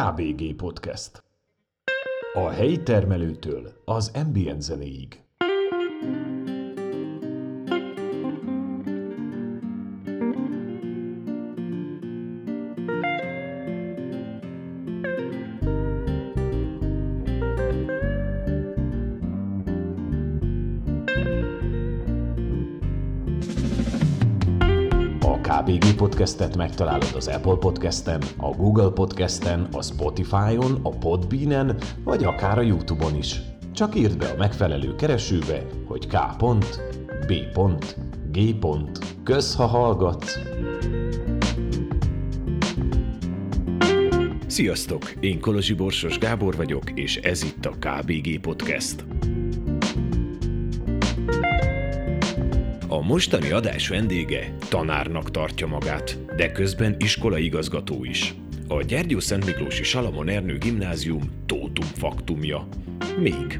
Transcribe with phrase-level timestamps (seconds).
[0.00, 1.24] KBG Podcast.
[2.32, 5.24] A helyi termelőtől az ambient zenéig.
[26.20, 32.60] Podcastet megtalálod az Apple Podcasten, a Google Podcasten, a Spotify-on, a Podbean-en, vagy akár a
[32.60, 33.40] YouTube-on is.
[33.72, 37.32] Csak írd be a megfelelő keresőbe, hogy K.B.
[38.32, 38.66] G.
[39.22, 40.38] Kösz, ha hallgatsz!
[44.46, 45.10] Sziasztok!
[45.20, 49.04] Én Kolozsi Borsos Gábor vagyok, és ez itt a KBG Podcast.
[53.10, 58.34] Mostani adás vendége tanárnak tartja magát, de közben iskolaigazgató is.
[58.68, 62.68] A Gyergyó Szent Miklósi Salamon Ernő Gimnázium tótum faktumja.
[63.18, 63.58] Még.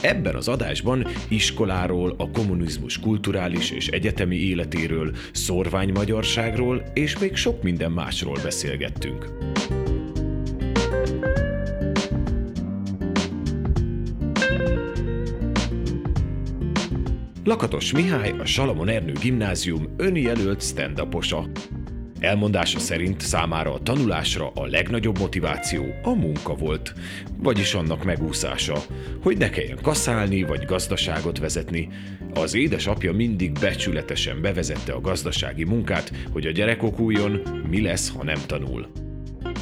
[0.00, 7.92] Ebben az adásban iskoláról, a kommunizmus kulturális és egyetemi életéről, szorványmagyarságról és még sok minden
[7.92, 9.26] másról beszélgettünk.
[17.46, 21.08] Lakatos Mihály a Salamon Ernő Gimnázium önjelölt stand.
[22.20, 26.94] Elmondása szerint számára a tanulásra a legnagyobb motiváció a munka volt,
[27.38, 28.76] vagyis annak megúszása,
[29.22, 31.88] hogy ne kelljen kaszálni vagy gazdaságot vezetni.
[32.34, 38.24] Az édesapja mindig becsületesen bevezette a gazdasági munkát, hogy a gyerek okuljon, mi lesz, ha
[38.24, 39.03] nem tanul.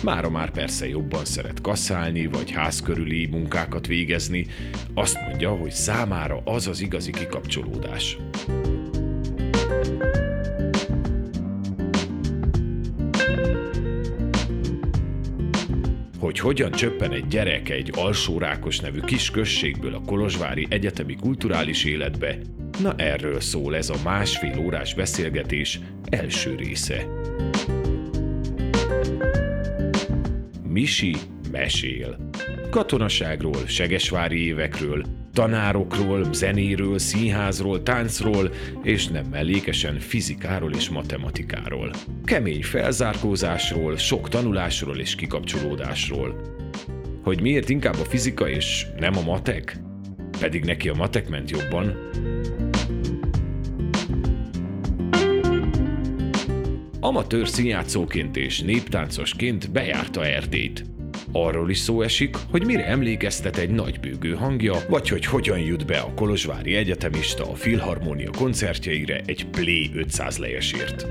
[0.03, 4.47] Mára már persze jobban szeret kaszálni, vagy házkörüli munkákat végezni.
[4.95, 8.17] Azt mondja, hogy számára az az igazi kikapcsolódás.
[16.19, 22.39] Hogy hogyan csöppen egy gyerek egy alsórákos nevű kis községből a Kolozsvári Egyetemi Kulturális Életbe,
[22.83, 25.81] na erről szól ez a másfél órás beszélgetés
[26.11, 27.07] első része.
[30.73, 31.17] Misi
[31.51, 32.31] mesél.
[32.71, 38.53] Katonaságról, segesvári évekről, tanárokról, zenéről, színházról, táncról,
[38.83, 41.91] és nem mellékesen fizikáról és matematikáról.
[42.25, 46.41] Kemény felzárkózásról, sok tanulásról és kikapcsolódásról.
[47.23, 49.77] Hogy miért inkább a fizika és nem a matek?
[50.41, 51.97] Pedig neki a matek ment jobban.
[57.05, 60.85] Amatőr színjátszóként és néptáncosként bejárta Erdélyt.
[61.33, 65.99] Arról is szó esik, hogy mire emlékeztet egy nagybőgő hangja, vagy hogy hogyan jut be
[65.99, 71.07] a Kolozsvári Egyetemista a Filharmónia koncertjeire egy Play 500 lejesért.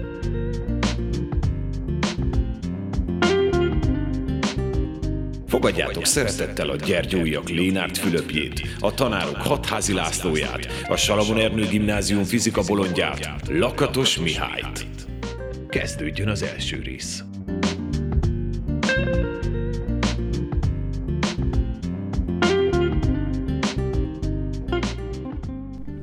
[5.47, 12.61] Fogadjátok szeretettel a Gyergyóiak Lénárt Fülöpjét, a tanárok Hatházi Lászlóját, a Salamon Ernő Gimnázium fizika
[12.67, 14.90] bolondját, Lakatos Mihályt.
[15.71, 17.23] Kezdődjön az első rész.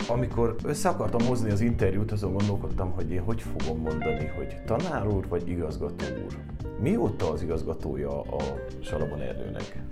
[0.08, 5.06] Amikor össze akartam hozni az interjút, azon gondolkodtam, hogy én hogy fogom mondani, hogy tanár
[5.06, 6.38] úr vagy igazgató úr.
[6.80, 8.42] Mióta az igazgatója a
[8.80, 9.82] Salamon Ernőnek?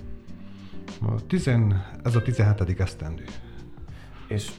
[1.01, 2.81] A tizen, ez a 17.
[2.81, 3.25] esztendő.
[4.29, 4.51] És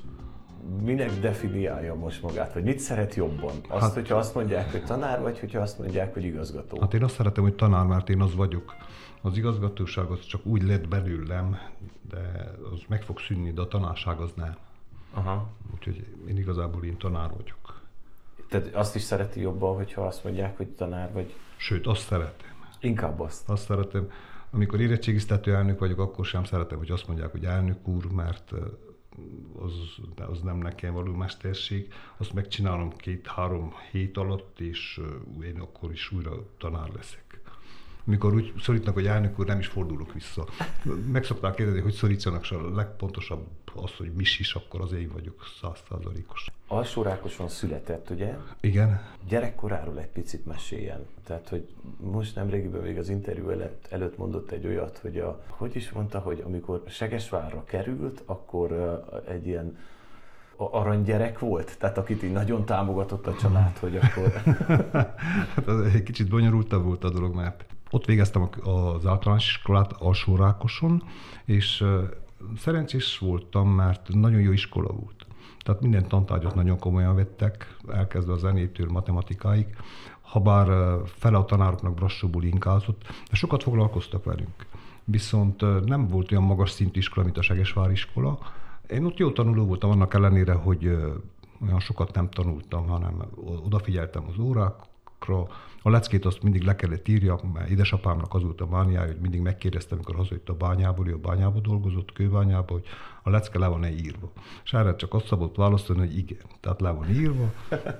[0.81, 3.51] minek definiálja most magát, vagy mit szeret jobban?
[3.67, 6.79] Azt, Hát- hogyha azt mondják, hogy tanár, vagy hogyha azt mondják, hogy igazgató?
[6.79, 8.75] Hát én azt szeretem, hogy tanár, mert én az vagyok.
[9.21, 11.57] Az igazgatóság az csak úgy lett belőlem,
[12.09, 14.55] de az meg fog szűnni, de a tanárság az nem.
[15.13, 15.47] Aha.
[15.73, 17.81] Úgyhogy én igazából én tanár vagyok.
[18.49, 22.47] Tehát azt is szereti jobban, hogyha azt mondják, hogy tanár, vagy Sőt, azt szeretem.
[22.79, 23.49] inkább azt.
[23.49, 24.11] Azt szeretem,
[24.51, 28.51] amikor érettségiztető elnök vagyok, akkor sem szeretem, hogy azt mondják, hogy elnök úr, mert
[29.59, 29.73] az,
[30.15, 31.93] az nem nekem való mesterség.
[32.17, 35.01] Azt megcsinálom két-három hét alatt, és
[35.43, 37.36] én akkor is újra tanár leszek.
[38.07, 40.45] Amikor úgy szorítnak, hogy elnök úr, nem is fordulok vissza.
[41.11, 45.09] Meg szokták kérdezni, hogy szorítsanak, és a legpontosabb az, hogy mis is, akkor az én
[45.13, 46.47] vagyok százszázalékos.
[46.67, 48.35] Alsórákoson született, ugye?
[48.59, 51.05] Igen, Gyerekkoráról egy picit meséljen.
[51.23, 51.67] Tehát, hogy
[51.97, 56.19] most nemrégiben még az interjú előtt, előtt mondott egy olyat, hogy a, hogy is mondta,
[56.19, 58.71] hogy amikor Segesvárra került, akkor
[59.27, 59.77] egy ilyen
[60.55, 64.31] aranygyerek volt, tehát akit így nagyon támogatott a család, hogy akkor...
[65.55, 70.35] hát az egy kicsit bonyolultabb volt a dolog, mert ott végeztem az általános iskolát alsó
[70.35, 71.03] Rákoson,
[71.45, 71.85] és
[72.57, 75.25] szerencsés voltam, mert nagyon jó iskola volt.
[75.59, 79.67] Tehát minden tantárgyat nagyon komolyan vettek, elkezdve a zenétől matematikáig.
[80.31, 80.67] ha bár
[81.05, 84.65] fele a tanároknak Brassóból inkázott, de sokat foglalkoztak velünk.
[85.03, 88.39] Viszont nem volt olyan magas szintű iskola, mint a Segesvár iskola.
[88.89, 90.85] Én ott jó tanuló voltam, annak ellenére, hogy
[91.65, 93.21] olyan sokat nem tanultam, hanem
[93.65, 95.47] odafigyeltem az órákra,
[95.81, 99.41] a leckét azt mindig le kellett írja, mert édesapámnak az volt a bányája, hogy mindig
[99.41, 102.87] megkérdezte, amikor hazajött a bányából, ő a bányából dolgozott, kőbányából, hogy
[103.23, 104.31] a lecke le van-e írva.
[104.63, 107.53] És erre csak azt szabott válaszolni, hogy igen, tehát le van írva.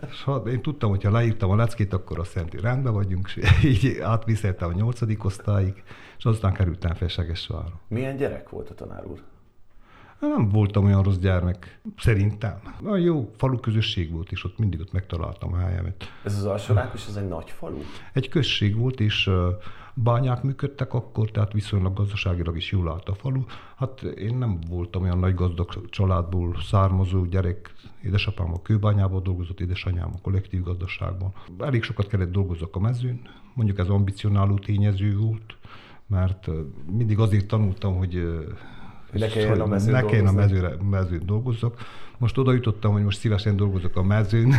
[0.09, 3.63] És ha én tudtam, hogy ha leírtam a leckét, akkor azt jelenti, rendben vagyunk, és
[3.63, 5.83] így átviszeltem a nyolcadik osztályig,
[6.18, 7.79] és aztán kerültem Segesvárra.
[7.88, 9.21] Milyen gyerek volt a tanár úr?
[10.19, 12.60] Nem voltam olyan rossz gyermek, szerintem.
[12.81, 16.04] Nagyon jó falu közösség volt, és ott mindig ott megtaláltam a helyemet.
[16.24, 17.80] Ez az alsórákos, ez egy nagy falu?
[18.14, 19.30] Egy község volt, és
[19.94, 23.44] bányák működtek akkor, tehát viszonylag gazdaságilag is jól állt a falu.
[23.75, 27.74] Hát én nem voltam olyan nagy gazdag családból származó gyerek,
[28.04, 31.34] édesapám a kőbányában dolgozott, édesanyám a kollektív gazdaságban.
[31.60, 33.22] Elég sokat kellett dolgozzak a mezőn,
[33.54, 35.58] mondjuk ez ambicionáló tényező volt,
[36.08, 36.48] mert
[36.92, 38.28] mindig azért tanultam, hogy
[39.12, 41.81] ne kelljen a mezőn ne kelljen a mezőre, mezőn dolgozzak.
[42.18, 44.54] Most oda jutottam, hogy most szívesen dolgozok a mezőn,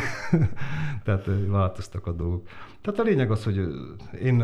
[1.05, 2.49] tehát változtak a dolgok.
[2.81, 3.61] Tehát a lényeg az, hogy
[4.23, 4.43] én,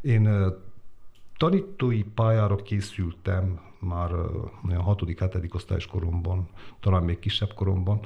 [0.00, 0.52] én
[1.36, 4.10] tanítói pályára készültem már
[4.68, 6.48] olyan hatodik, hetedik osztályos koromban,
[6.80, 8.00] talán még kisebb koromban.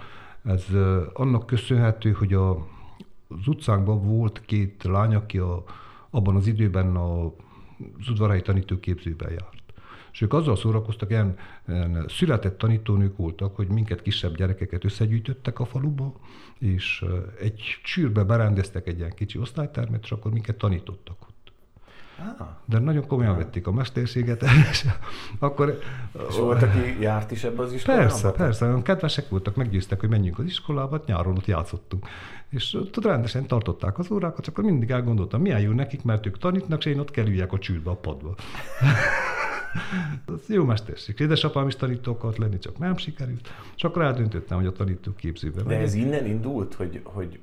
[0.44, 0.66] Ez
[1.12, 2.50] annak köszönhető, hogy a,
[3.28, 5.64] az utcánkban volt két lány, aki a,
[6.10, 7.24] abban az időben a,
[7.98, 9.57] az udvarhelyi tanítóképzőben járt.
[10.18, 11.36] És ők azzal szórakoztak, ilyen,
[11.68, 16.14] ilyen született tanítónők voltak, hogy minket kisebb gyerekeket összegyűjtöttek a faluba,
[16.58, 17.04] és
[17.40, 21.52] egy csűrbe berendeztek egy ilyen kicsi osztálytermet, és akkor minket tanítottak ott.
[22.18, 22.46] Ah.
[22.64, 23.38] De nagyon komolyan ah.
[23.38, 24.86] vették a mesterséget, és
[25.38, 25.78] akkor...
[26.28, 28.02] És volt, aki járt is ebbe az iskolába?
[28.02, 32.06] Persze, persze, olyan kedvesek voltak, meggyőztek, hogy menjünk az iskolába, hát nyáron ott játszottunk.
[32.48, 36.38] És ott rendesen tartották az órákat, csak akkor mindig elgondoltam, milyen jó nekik, mert ők
[36.38, 38.34] tanítnak, és én ott kell üljek a csűrbe a padba.
[40.46, 41.20] Jó mesterség.
[41.20, 43.48] Édesapám is tanító akart lenni, csak nem sikerült.
[43.76, 47.40] És akkor eldöntöttem, hogy a tanító képzőbe De ez innen indult, hogy, hogy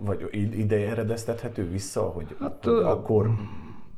[0.00, 0.28] vagy
[0.58, 3.30] ide eredeztethető vissza, hogy, hát, hogy akkor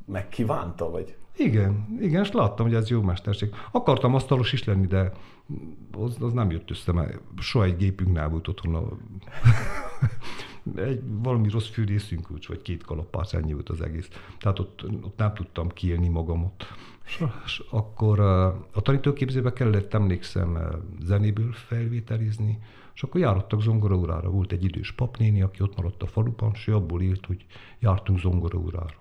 [0.06, 1.16] megkívánta, vagy?
[1.36, 3.54] Igen, igen, és láttam, hogy ez jó mesterség.
[3.70, 5.12] Akartam asztalos is lenni, de
[5.92, 8.74] az, az nem jött össze, mert soha egy gépünk nem volt otthon.
[8.74, 8.82] A...
[10.80, 14.08] egy, valami rossz fűrészünk, vagy két kalapács, ennyi volt az egész.
[14.38, 16.66] Tehát ott, ott nem tudtam kiélni magamot.
[17.44, 18.20] És, akkor
[18.72, 20.58] a tanítóképzőbe kellett, emlékszem,
[21.02, 22.58] zenéből felvételizni,
[22.94, 24.30] és akkor járottak zongoraórára.
[24.30, 27.46] Volt egy idős papnéni, aki ott maradt a faluban, és abból élt, hogy
[27.78, 28.94] jártunk zongoraórára.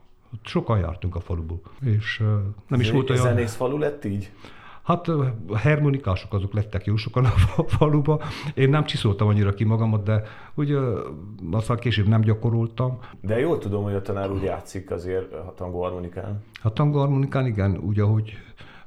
[0.44, 2.24] Sokan jártunk a faluból, és
[2.68, 3.22] nem is volt olyan...
[3.22, 4.32] Zenész falu lett így?
[4.84, 8.22] Hát a harmonikások azok lettek jó sokan a faluba.
[8.54, 10.24] Én nem csiszoltam annyira ki magamat, de
[10.56, 10.78] ugye
[11.52, 13.00] aztán később nem gyakoroltam.
[13.22, 16.44] De jól tudom, hogy a tanár úgy játszik azért a tangoharmonikán.
[16.64, 18.38] A tangoharmonikán igen, úgy ahogy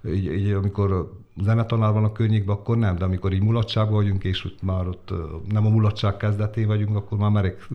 [0.07, 1.13] így, így, amikor
[1.43, 5.13] zenetanár van a környékben, akkor nem, de amikor így mulatságban vagyunk, és ott már ott
[5.49, 7.69] nem a mulatság kezdetén vagyunk, akkor már merek,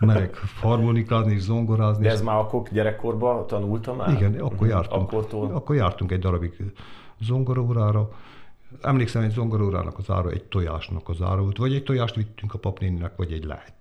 [0.00, 2.02] merek harmonikázni és zongorázni.
[2.02, 4.12] De ez már akkor gyerekkorban tanultam már?
[4.12, 4.68] Igen, akkor mhm.
[4.68, 5.02] jártunk.
[5.02, 5.50] Akkortól...
[5.52, 6.72] Akkor jártunk egy darabig
[7.20, 8.10] zongorórára.
[8.82, 12.58] Emlékszem, egy zongorórának az ára egy tojásnak az ára volt, vagy egy tojást vittünk a
[12.58, 13.74] papnéninek, vagy egy lehet.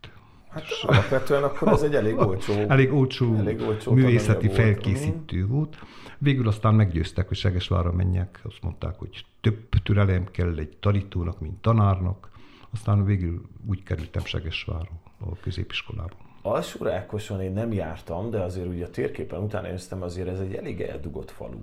[0.50, 5.50] Hát alapvetően akkor ez egy elég olcsó, elég olcsó, elég olcsó művészeti felkészítő volt.
[5.50, 5.78] volt.
[6.18, 11.62] Végül aztán meggyőztek, hogy Segesvára menjek, azt mondták, hogy több türelem kell egy tanítónak, mint
[11.62, 12.30] tanárnak.
[12.74, 16.18] Aztán végül úgy kerültem Segesvára a középiskolában.
[16.42, 20.54] Alsó Rákoson én nem jártam, de azért ugye a térképen utána néztem, azért ez egy
[20.54, 21.60] elég eldugott falu.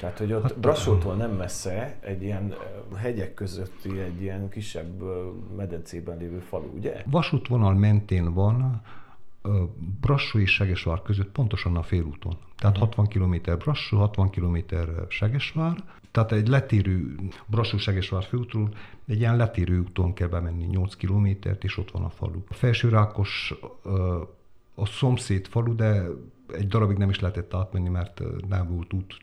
[0.00, 2.54] Tehát, hogy ott hát, Brassótól nem messze, egy ilyen
[2.96, 5.02] hegyek közötti, egy ilyen kisebb
[5.56, 7.02] medencében lévő falu, ugye?
[7.06, 8.82] Vasútvonal mentén van,
[10.00, 12.36] Brassó és Segesvár között pontosan a félúton.
[12.56, 12.94] Tehát uh-huh.
[12.94, 14.56] 60 km Brassó, 60 km
[15.08, 15.84] Segesvár.
[16.10, 18.68] Tehát egy letérő Brassó-Segesvár főútról
[19.06, 22.40] egy ilyen letérő úton kell bemenni 8 kilométert, és ott van a falu.
[22.48, 23.54] A Felső Rákos
[24.74, 26.06] a szomszéd falu, de
[26.52, 29.16] egy darabig nem is lehetett átmenni, mert nem volt út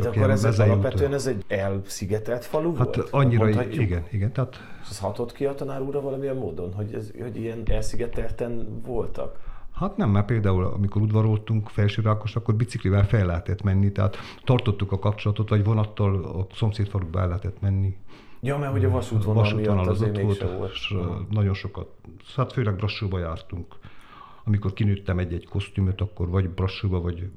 [0.00, 3.08] tehát akkor ez egy alapvetően ez egy elszigetelt falu hát volt?
[3.10, 4.32] annyira, igen, igen.
[4.32, 4.56] Tehát...
[4.90, 9.38] Ez hatott ki a tanár úrra valamilyen módon, hogy, ez, hogy ilyen elszigetelten voltak?
[9.74, 11.70] Hát nem, mert például amikor udvaroltunk
[12.02, 17.20] Rákos, akkor biciklivel fel lehetett menni, tehát tartottuk a kapcsolatot, vagy vonattal a szomszéd falukba
[17.20, 17.96] el lehetett menni.
[18.40, 20.72] Ja, mert hogy a vasútvonal, vasútvonal miatt azért volt, volt.
[20.72, 20.94] És
[21.30, 21.86] nagyon sokat,
[22.36, 23.74] hát főleg Brassóba jártunk
[24.44, 27.30] amikor kinőttem egy-egy kosztümöt, akkor vagy Brassóba, vagy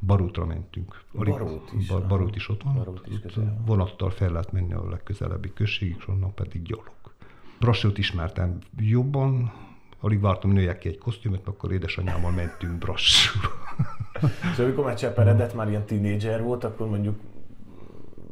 [0.00, 1.02] Barótra mentünk.
[1.12, 1.86] Barót is.
[1.86, 2.74] Bar, Barót is ott van.
[2.74, 6.92] Barót is ott vonattal fel lehet menni a legközelebbi községig, és onnan pedig gyalog.
[7.58, 9.52] Brassót ismertem jobban,
[10.00, 13.48] Alig vártam, nőjek ki egy kosztümöt, akkor édesanyámmal mentünk Brassúba.
[14.52, 17.20] És amikor már Cseperedet már ilyen tínédzser volt, akkor mondjuk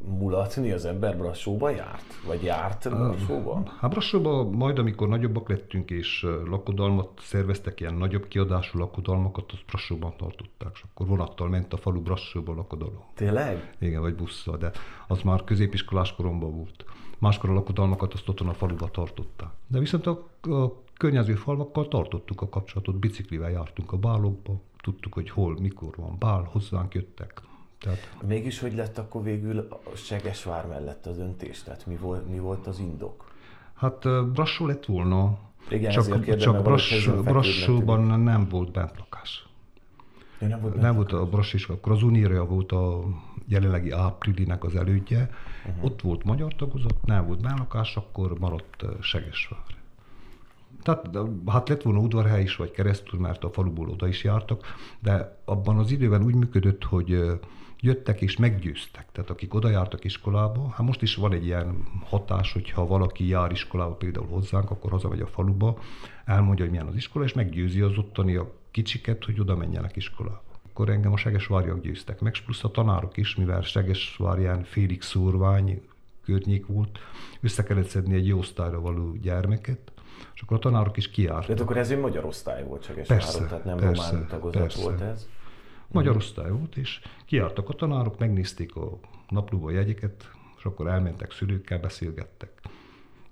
[0.07, 2.21] mulatni az ember Brassóba járt?
[2.27, 3.63] Vagy járt Brassóba?
[3.81, 10.15] Hát Brassóba majd, amikor nagyobbak lettünk, és lakodalmat szerveztek, ilyen nagyobb kiadású lakodalmakat, azt Brassóban
[10.17, 13.05] tartották, és akkor vonattal ment a falu Brassóba lakodalom.
[13.15, 13.75] Tényleg?
[13.79, 14.71] Igen, vagy busszal, de
[15.07, 16.85] az már középiskolás koromban volt.
[17.19, 19.51] Máskor a lakodalmakat azt otthon a faluba tartották.
[19.67, 25.31] De viszont a, a környező falvakkal tartottuk a kapcsolatot, biciklivel jártunk a bálokba, tudtuk, hogy
[25.31, 27.43] hol, mikor van bál, hozzánk jöttek.
[27.79, 28.17] Tehát...
[28.27, 31.63] Mégis hogy lett akkor végül a Segesvár mellett a döntés?
[31.63, 33.25] Tehát mi volt, mi volt az indok?
[33.75, 39.47] Hát Brassó lett volna, Igen, csak, csak Brass, Brassóban nem volt bentlakás.
[40.41, 43.05] Ja, nem volt, nem volt a Brass akkor az Uníria volt a
[43.49, 45.31] jelenlegi Áprilinek az elődje.
[45.67, 45.85] Uh-huh.
[45.85, 49.61] Ott volt magyar tagozat, nem volt bentlakás, akkor maradt Segesvár.
[50.83, 51.11] Tehát
[51.47, 54.65] hát lett volna udvarhely is, vagy keresztül, mert a faluból oda is jártak,
[54.99, 57.39] de abban az időben úgy működött, hogy
[57.87, 59.07] jöttek és meggyőztek.
[59.13, 63.51] Tehát akik oda jártak iskolába, hát most is van egy ilyen hatás, hogyha valaki jár
[63.51, 65.79] iskolába például hozzánk, akkor hazamegy a faluba,
[66.25, 70.43] elmondja, hogy milyen az iskola, és meggyőzi az ottani a kicsiket, hogy oda menjenek iskolába.
[70.69, 75.83] Akkor engem a Segesvárjak győztek meg, plusz a tanárok is, mivel Segesvárján félig szórvány
[76.25, 76.99] környék volt,
[77.41, 79.93] össze kellett szedni egy jó osztályra való gyermeket,
[80.35, 81.57] és akkor a tanárok is kiártak.
[81.57, 84.83] De akkor ez egy magyar osztály volt Segesváron, tehát nem persze, román tagozat persze.
[84.83, 85.29] volt ez?
[85.89, 91.79] Magyar osztály volt, és kiártak a tanárok, megnézték a naplóba jegyeket, és akkor elmentek szülőkkel,
[91.79, 92.51] beszélgettek.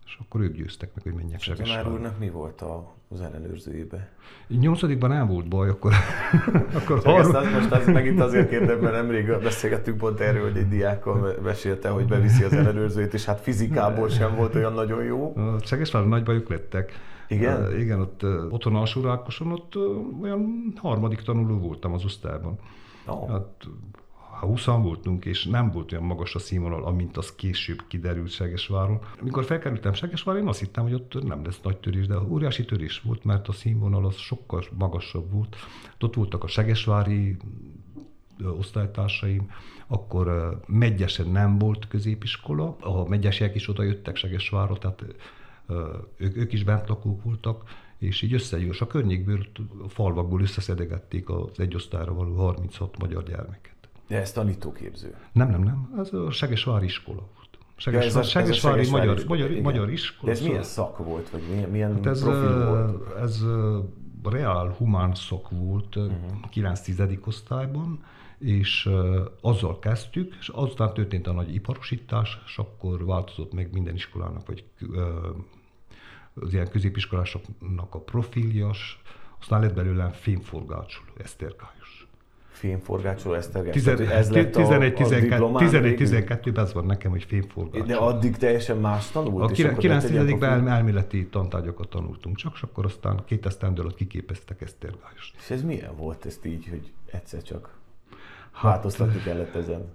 [0.05, 3.21] És akkor ők győztek meg, hogy menjek És a tanár úrnak mi volt a, az
[3.21, 4.13] ellenőrzőjébe?
[4.49, 5.93] Nyolcadikban nem volt baj, akkor...
[6.79, 7.37] akkor harm...
[7.37, 11.89] ezt, most az, megint azért kérdem, mert nemrég beszélgettünk pont erről, hogy egy diákkal mesélte,
[11.89, 15.37] hogy beviszi az ellenőrzőjét, és hát fizikából sem volt olyan nagyon jó.
[15.37, 16.93] A Csegesváron nagy bajuk lettek.
[17.35, 17.63] Igen?
[17.63, 22.59] Uh, igen, ott uh, otthon Alsórákoson, ott uh, olyan harmadik tanuló voltam az osztályban.
[23.07, 23.31] Oh.
[23.31, 23.69] Hát,
[24.41, 28.99] ha 20 voltunk, és nem volt olyan magas a színvonal, amint az később kiderült Segesváron.
[29.21, 33.01] Amikor felkerültem Segesváron, én azt hittem, hogy ott nem lesz nagy törés, de óriási törés
[33.01, 35.57] volt, mert a színvonal az sokkal magasabb volt.
[36.01, 37.37] Ott voltak a Segesvári
[38.59, 39.51] osztálytársaim,
[39.87, 45.05] akkor Megyesen nem volt középiskola, a megyesiek is oda jöttek Segesvárra, tehát
[46.17, 47.63] ők, ők is bentlakók voltak,
[47.99, 49.47] és így összegyűjts a környékből,
[49.85, 53.75] a falvakból összeszedegették az egy osztályra való 36 magyar gyermeket.
[54.09, 55.17] De ez tanítóképző?
[55.33, 55.95] Nem, nem, nem.
[55.99, 57.49] Ez a Segesvári iskola volt.
[57.77, 60.33] Segesvári, ja, ez a, Segesvári, ez a magyar, iskola, magyar, magyar iskola.
[60.33, 63.17] De ez milyen szak volt, vagy milyen, milyen hát ez, profil volt?
[63.17, 63.45] Ez
[64.23, 66.13] reál humán szak volt uh-huh.
[66.55, 67.27] 9-10.
[67.27, 68.05] osztályban,
[68.45, 68.89] és
[69.41, 74.65] azzal kezdtük, és azután történt a nagy iparosítás, és akkor változott meg minden iskolának, vagy
[76.35, 79.03] az ilyen középiskolásoknak a profiljas,
[79.41, 82.09] aztán lett belőlem fémforgácsoló, esztergályos.
[82.51, 83.87] Fémforgácsoló, esztergályos?
[83.87, 87.87] ez lett a, 11-12-ben ez van nekem, hogy fémforgácsoló.
[87.87, 89.51] De addig teljesen más tanult?
[89.51, 95.33] A 9-ben elméleti tantárgyakat tanultunk csak, és akkor aztán két esztendő alatt kiképeztek esztergályos.
[95.39, 97.83] És ez milyen volt ezt így, hogy egyszer csak
[98.55, 99.93] Hát, Változtatni kellett ezen.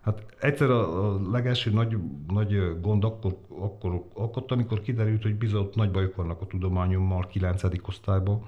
[0.00, 1.96] Hát egyszer a, legelső nagy,
[2.28, 7.62] nagy gond akkor, akkor akadt, amikor kiderült, hogy bizony nagy bajok vannak a tudományommal 9.
[7.88, 8.42] osztályban,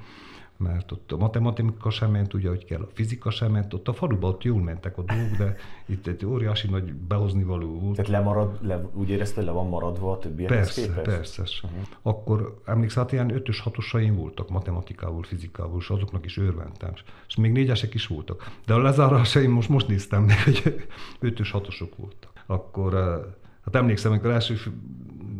[0.61, 3.93] mert ott a matematika sem ment, ugye, hogy kell, a fizika sem ment, ott a
[3.93, 7.97] faluban ott jól mentek a dolgok, de itt egy óriási nagy behozni való volt.
[7.97, 11.05] Tehát lemarad, le, úgy érezte, hogy le van maradva a többiekhez persze, képest?
[11.37, 11.81] Persze, uh-huh.
[12.02, 16.93] Akkor emlékszel, hát ilyen ötös hatosaim voltak matematikával, fizikával, és azoknak is örventem.
[17.29, 18.50] És még négyesek is voltak.
[18.67, 20.87] De a lezárásaim most, most néztem meg, hogy
[21.21, 22.33] ötös hatosok voltak.
[22.47, 23.19] Akkor eh,
[23.64, 24.57] Hát emlékszem, amikor első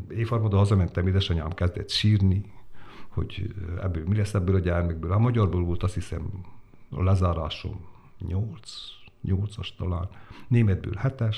[0.09, 2.45] évharmadon hazamentem, édesanyám kezdett sírni,
[3.11, 5.13] hogy ebből mi lesz ebből a gyermekből.
[5.13, 6.31] A magyarból volt azt hiszem
[6.91, 7.87] a lezárásom
[8.19, 8.73] 8,
[9.27, 10.09] 8-as talán,
[10.49, 11.37] németből 7-es,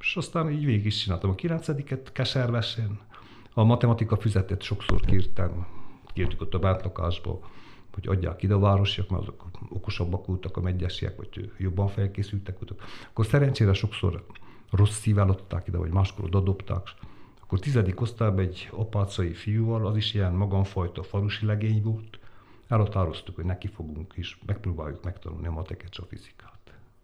[0.00, 3.00] és aztán így végig is csináltam a 9-et keservesen.
[3.54, 5.66] A matematika füzetet sokszor kértem,
[6.12, 7.40] kértük ott a bántlakásba,
[7.92, 12.82] hogy adják ide a városiak, mert azok okosabbak voltak a megyesiek, vagy jobban felkészültek voltak.
[13.10, 14.26] Akkor szerencsére sokszor
[14.70, 16.88] rossz szívvel adták ide, vagy máskor oda dobták,
[17.50, 22.18] akkor tizedik osztályban egy apácai fiúval, az is ilyen magamfajta falusi legény volt,
[22.68, 26.58] elhatároztuk, hogy neki fogunk is, megpróbáljuk megtanulni a mateket a fizikát.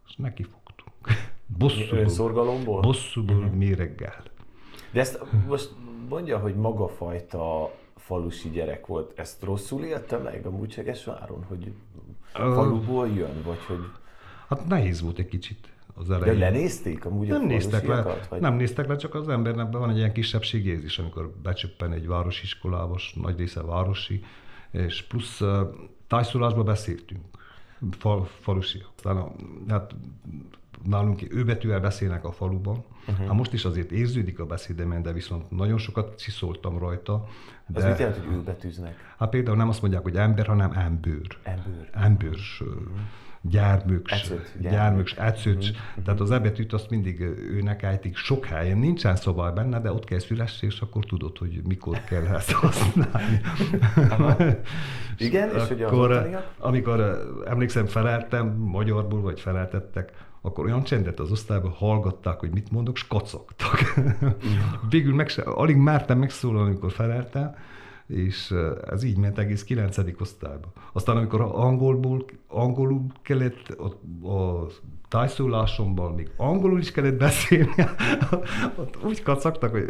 [0.06, 1.18] És neki fogtunk.
[1.58, 2.80] Bosszúból, Önszorgalomból?
[2.80, 3.54] Bosszúból uh-huh.
[3.54, 4.22] méreggel.
[4.92, 5.74] De ezt most
[6.08, 9.18] mondja, hogy maga fajta falusi gyerek volt.
[9.18, 11.72] Ezt rosszul élte meg a Múcsegesváron, hogy
[12.32, 13.84] faluból jön, vagy hogy...
[14.48, 15.75] Hát nehéz volt egy kicsit.
[15.96, 16.38] Az elején.
[16.38, 18.40] De lenézték amúgy nem a néztek le, vagy?
[18.40, 23.38] nem néztek le, csak az embernek van egy ilyen kisebbségérzés, amikor becsöppen egy városiskolába, nagy
[23.38, 24.24] része városi,
[24.70, 25.58] és plusz uh,
[26.06, 27.24] tájszólásba beszéltünk,
[27.90, 28.90] fal, falusiak.
[28.96, 29.32] Aztán a,
[29.68, 29.94] hát
[30.84, 32.84] nálunk ő betűvel beszélnek a faluban.
[33.08, 33.26] Uh-huh.
[33.26, 37.26] Hát most is azért érződik a beszédemen, de viszont nagyon sokat csiszoltam rajta.
[37.66, 39.14] De, Az mit jelent, hogy ülbetűznek?
[39.18, 41.38] Hát például nem azt mondják, hogy ember, hanem embőr.
[41.42, 41.88] Embőr.
[41.92, 42.82] Embőrs, uh-huh.
[43.48, 45.68] Gyármöks, Ecöt, gyármöks, ecöcs.
[45.68, 46.04] Uh-huh.
[46.04, 48.78] Tehát az ebetűt azt mindig őnek ejtik sok helyen.
[48.78, 53.40] Nincsen szabály benne, de ott kell szüles, és akkor tudod, hogy mikor kell ezt használni.
[55.18, 56.52] Igen, és hogy az akkor, ottaniak?
[56.58, 62.70] amikor eh, emlékszem, feleltem magyarból, vagy feleltettek, akkor olyan csendet az osztályban hallgatták, hogy mit
[62.70, 63.94] mondok, és kacagtak.
[64.90, 67.54] Végül meg se, alig mertem megszólalni, amikor feleltem,
[68.06, 68.54] és
[68.90, 69.98] ez így ment egész 9.
[70.18, 70.72] osztályba.
[70.92, 73.86] Aztán amikor angolból, angolul kellett a,
[74.28, 74.66] a
[75.08, 77.74] tájszólásomban még angolul is kellett beszélni,
[78.80, 79.84] ott úgy kacagtak, hogy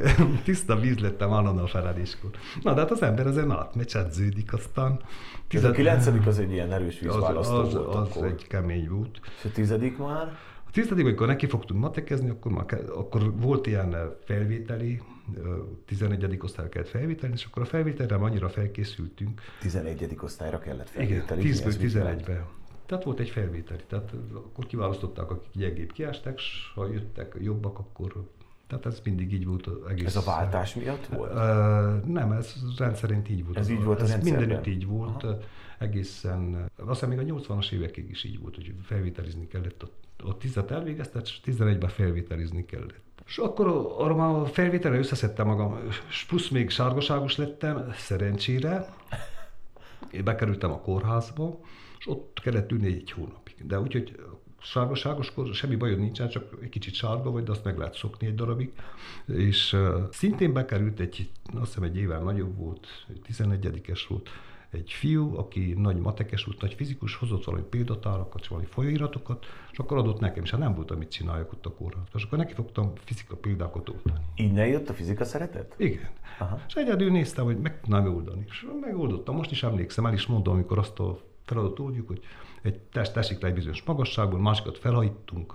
[0.44, 2.30] tiszta víz lettem állandóan a feleléskor.
[2.62, 5.00] Na, de hát az ember ezen átmegy, edződik, aztán...
[5.48, 8.26] Ez a kilencedik az egy ilyen erős az, vízválasztó az, volt az akkor.
[8.26, 9.20] egy kemény volt.
[9.38, 10.36] És a tizedik már?
[10.66, 12.64] A tizedik, amikor neki fogtunk matekezni, akkor, már,
[12.96, 15.00] akkor volt ilyen felvételi,
[15.84, 16.38] 11.
[16.40, 19.40] osztályra kellett felvételni, és akkor a felvételre annyira felkészültünk.
[19.60, 20.16] 11.
[20.20, 21.62] osztályra kellett Igen, felvételizni.
[21.62, 22.22] 10-ből ez mit jelent?
[22.22, 22.46] 11-be.
[22.86, 28.28] Tehát volt egy felvételi, tehát akkor kiválasztották, akik gyengébb kiásták, és ha jöttek jobbak, akkor...
[28.66, 30.06] Tehát ez mindig így volt az egész...
[30.06, 31.32] Ez a váltás miatt volt?
[31.32, 33.58] Uh, nem, ez rendszerint így volt.
[33.58, 34.40] Ez így volt a ez rendszerben?
[34.40, 35.38] mindenütt így volt, Aha.
[35.78, 40.38] egészen, azt hiszem még a 80-as évekig is így volt, hogy felvételizni kellett, ott, ott
[40.38, 43.05] 10 elvégeztet, és 11-ben felvételizni kellett.
[43.26, 43.66] És akkor
[43.98, 45.78] arra már a felvételre összeszedtem magam,
[46.08, 48.94] és plusz még sárgaságos lettem, szerencsére.
[50.10, 51.60] Én bekerültem a kórházba,
[51.98, 53.66] és ott kellett ülni egy hónapig.
[53.66, 54.16] De úgyhogy
[54.60, 58.34] sárgaságoskor semmi bajod nincsen, csak egy kicsit sárga vagy, de azt meg lehet szokni egy
[58.34, 58.72] darabig.
[59.26, 62.86] És uh, szintén bekerült egy, azt hiszem egy évvel nagyobb volt,
[63.28, 64.28] 11-es volt,
[64.70, 69.96] egy fiú, aki nagy matekes volt, nagy fizikus, hozott valami példatárakat, valami folyóiratokat, és akkor
[69.96, 72.10] adott nekem, és hát nem volt, amit csináljak ott a kórházban.
[72.14, 74.24] És akkor neki fogtam fizika példákat oldani.
[74.34, 75.74] Innen jött a fizika szeretet?
[75.78, 76.08] Igen.
[76.38, 76.60] Aha.
[76.68, 78.44] És egyedül néztem, hogy meg tudnám oldani.
[78.48, 79.36] És megoldottam.
[79.36, 82.20] Most is emlékszem, el is mondom, amikor azt a feladatot oldjuk, hogy
[82.62, 85.54] egy test teszik le egy bizonyos magasságból, másikat felhajtunk,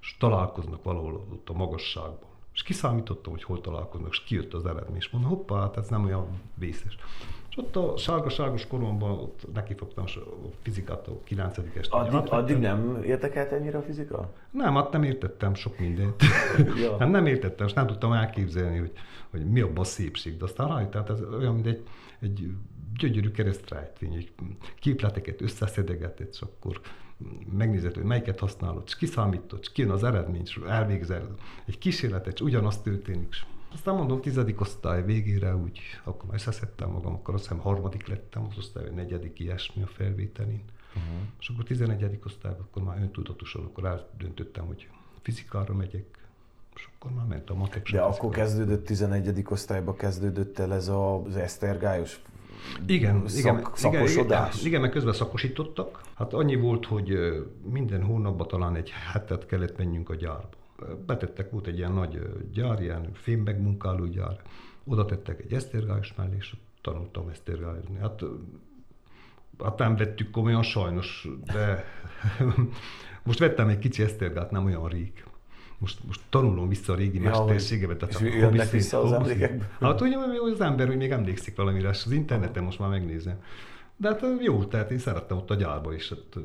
[0.00, 2.30] és találkoznak valahol ott a magasságban.
[2.54, 6.04] És kiszámítottam, hogy hol találkoznak, és kijött az eredmény, és mondom, hoppá, hát ez nem
[6.04, 6.96] olyan vészes.
[7.52, 13.02] És ott a sárga-sárgos koromban ott nekifogtam a fizikát a 9 est Addig, addig nem
[13.04, 14.32] érdekelt ennyire a fizika?
[14.50, 16.22] Nem, hát nem értettem sok mindent.
[16.82, 16.98] Ja.
[16.98, 18.92] hát nem értettem, és nem tudtam elképzelni, hogy,
[19.30, 20.36] hogy mi a szépség.
[20.36, 21.82] De aztán rájött, tehát ez olyan, mint egy,
[22.20, 22.50] egy
[22.98, 24.32] gyönyörű keresztrejtvény, egy
[24.78, 26.80] képleteket összeszedegetett, és akkor
[27.56, 31.34] megnézed, hogy melyiket használod, és kiszámítod, és kijön az eredmény, és elvégzel
[31.64, 33.28] egy kísérletet, és ugyanazt történik.
[33.30, 38.06] És aztán mondom, tizedik osztály végére úgy, akkor már összeszedtem magam, akkor azt hiszem harmadik
[38.06, 40.62] lettem az osztály, vagy negyedik ilyesmi a felvételin.
[40.88, 41.20] Uh-huh.
[41.40, 42.18] És akkor 11.
[42.24, 44.88] osztályban, akkor már öntudatosan, akkor eldöntöttem, hogy
[45.22, 46.04] fizikára megyek,
[46.74, 47.90] és akkor már ment a matek.
[47.90, 49.42] De akkor kezdődött 11.
[49.48, 52.20] osztályba kezdődött el ez az esztergályos
[52.86, 54.54] igen, szak, igen, igen, szakosodás?
[54.54, 56.00] igen, igen, meg közben szakosítottak.
[56.14, 57.18] Hát annyi volt, hogy
[57.70, 60.61] minden hónapban talán egy hetet kellett menjünk a gyárba.
[61.06, 64.42] Betettek, volt egy ilyen nagy gyár, ilyen fémmegmunkáló gyár.
[64.84, 67.98] Oda tettek egy esztergályos mellé, és tanultam esztergályozni.
[67.98, 68.22] Hát,
[69.62, 71.84] hát nem vettük komolyan sajnos, de
[73.26, 75.24] most vettem egy kicsi esztergát, nem olyan rég.
[75.78, 78.02] Most, most tanulom vissza a régi Ja, mesterségemet.
[78.08, 79.66] és a jönnek vissza az emlékekből?
[79.80, 80.12] Hát hogy
[80.52, 83.42] az ember, hogy még emlékszik valamire, és az interneten most már megnézem.
[83.96, 86.08] De hát jó, tehát én szerettem ott a gyárba is.
[86.08, 86.44] Hát,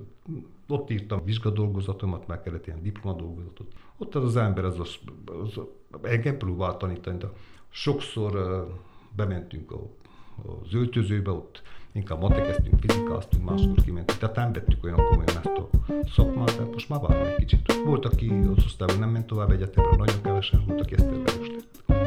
[0.68, 3.74] ott írtam vizsgadolgozatomat, meg kellett ilyen diplomadolgozatot.
[3.98, 4.98] Ott az az ember, az, az,
[5.46, 5.60] az
[6.02, 7.28] engem próbált tanítani, de
[7.70, 8.66] sokszor
[9.16, 9.82] bementünk a,
[10.62, 14.20] az öltözőbe, ott inkább matekeztünk, fizikáztunk, máskor kimentünk.
[14.20, 15.70] Tehát nem vettük olyan komolyan ezt a
[16.16, 17.74] szakmát, de most már várom egy kicsit.
[17.86, 22.07] Volt, aki az osztályban nem ment tovább egyetemre, nagyon kevesen, volt, aki ezt lett.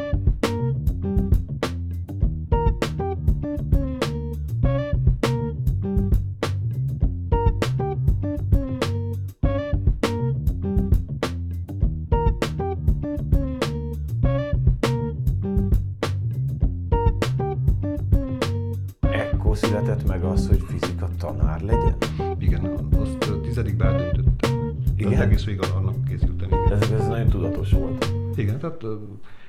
[25.21, 26.49] Egész végig annak készültem.
[26.71, 28.05] Ez, ez nagyon tudatos volt.
[28.35, 28.83] igen, tehát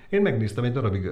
[0.09, 1.11] én megnéztem egy darabig,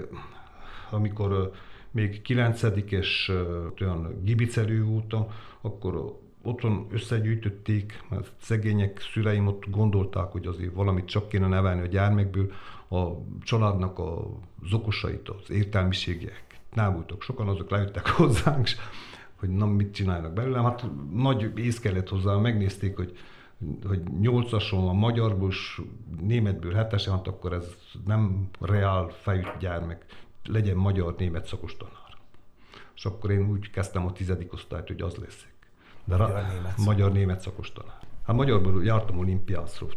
[0.90, 1.52] amikor
[1.90, 5.26] még kilencedikes ö, olyan gibicerű voltam,
[5.60, 11.86] akkor otthon összegyűjtötték, mert szegények szüleim ott gondolták, hogy azért valamit csak kéne nevelni a
[11.86, 12.52] gyermekből,
[12.90, 13.04] a
[13.42, 16.44] családnak az okosait, az értelmiségek
[16.74, 18.68] nem voltak sokan, azok lejöttek hozzánk,
[19.34, 20.64] hogy na mit csinálnak belőlem.
[20.64, 23.16] Hát nagy ész kellett hozzá, megnézték, hogy
[23.86, 25.80] hogy nyolcason a magyarból, és
[26.20, 27.74] németből hetesen, hát akkor ez
[28.06, 30.04] nem reál fejű gyermek,
[30.44, 32.18] legyen magyar-német szakos tanár.
[32.94, 35.54] És akkor én úgy kezdtem a tizedik osztályt, hogy az leszek.
[36.04, 37.98] De magyar-német magyar szakos tanár.
[38.26, 39.90] Hát magyarból jártam olimpiászról,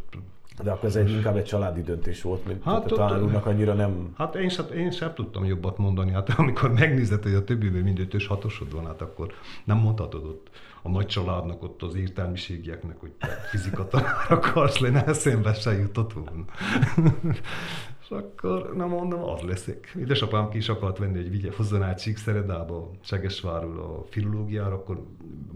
[0.61, 4.13] de akkor ez egy, inkább egy családi döntés volt, mint hát a tanárulnak annyira nem...
[4.17, 6.11] Hát én sem, én sem tudtam jobbat mondani.
[6.11, 10.49] Hát amikor megnézed, hogy a többiből mind ötös hatosod van, hát akkor nem mondhatod ott
[10.83, 16.13] a nagy családnak, ott az értelmiségieknek, hogy te fizika tanár akarsz lenni, eszembe se jutott
[16.13, 16.45] volna.
[18.01, 19.95] És akkor, nem mondom, az leszek.
[19.99, 25.05] Édesapám ki is akart venni, hogy vigye, hozzon át Csíkszeredába, Segesvárul a filológiára, akkor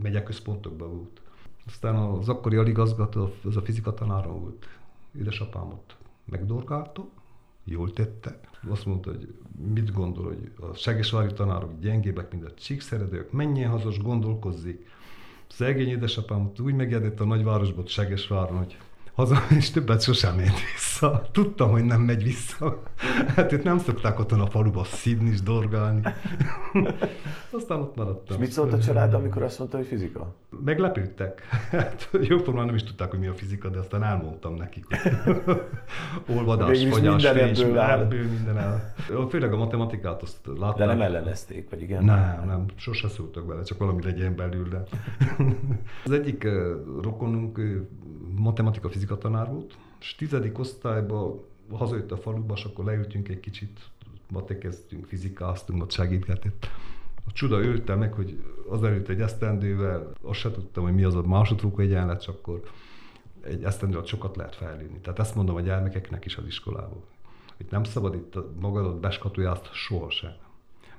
[0.01, 1.21] megyeközpontokban volt.
[1.65, 4.67] Aztán az akkori aligazgató, az a fizika tanára volt
[5.19, 7.07] édesapám ott megdorgálta,
[7.63, 8.39] jól tette.
[8.69, 9.33] Azt mondta, hogy
[9.73, 14.85] mit gondol, hogy a segesvári tanárok gyengébbek, mint a csíkszeredők, menjen haza, gondolkozzék.
[15.49, 18.77] Szegény édesapám úgy megjedett a nagyvárosban, Segesváron, hogy
[19.17, 21.21] haza, és többet sosem ment vissza.
[21.31, 22.81] Tudtam, hogy nem megy vissza.
[23.35, 26.01] Hát itt nem szokták otthon a faluba szidni és dorgálni.
[27.51, 28.35] Aztán ott maradtam.
[28.35, 30.35] És mit szólt a család, amikor azt mondta, hogy fizika?
[30.65, 31.41] Meglepődtek.
[31.71, 34.85] Hát jóformán nem is tudták, hogy mi a fizika, de aztán elmondtam nekik,
[36.29, 38.93] olvadás, ebből, ebből minden el.
[39.29, 40.77] Főleg a matematikát azt látták.
[40.77, 42.03] De nem ellenezték, vagy igen?
[42.03, 44.83] Nem, nem, sose szóltak bele, csak valami legyen belőle.
[46.05, 46.47] Az egyik
[47.01, 47.59] rokonunk
[48.35, 51.39] matematika, fizika tanár volt, és tizedik osztályban
[51.71, 53.79] hazajött a faluba, és akkor leültünk egy kicsit,
[54.29, 56.67] matekeztünk, fizikáztunk, ott segítgetett.
[57.25, 61.21] A csuda ölte meg, hogy azelőtt egy esztendővel, azt se tudtam, hogy mi az a
[61.21, 62.61] másodfokú egyenlet, csak akkor
[63.41, 64.99] egy esztendő sokat lehet fejlődni.
[64.99, 67.03] Tehát ezt mondom a gyermekeknek is az iskolában.
[67.57, 70.33] Hogy nem szabad itt magadat beskatujázt sohasem.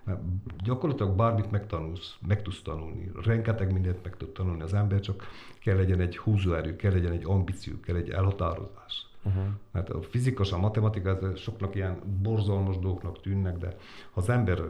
[0.05, 0.21] Mert
[0.65, 5.27] gyakorlatilag bármit megtanulsz, meg tudsz tanulni, rengeteg mindent meg tud tanulni az ember, csak
[5.69, 9.07] kell legyen egy húzóerő, kell legyen egy ambíció, kell egy elhatározás.
[9.23, 9.45] Uh-huh.
[9.71, 13.77] Mert a fizikus, a matematika, ez soknak ilyen borzalmas dolgoknak tűnnek, de
[14.13, 14.63] ha az ember